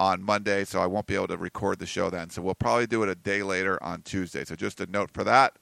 [0.00, 2.30] on Monday, so I won't be able to record the show then.
[2.30, 4.46] So we'll probably do it a day later on Tuesday.
[4.46, 5.58] So just a note for that.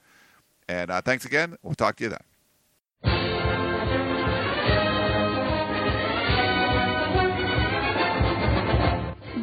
[0.69, 1.57] And uh, thanks again.
[1.63, 2.17] We'll talk to you
[3.03, 3.28] then.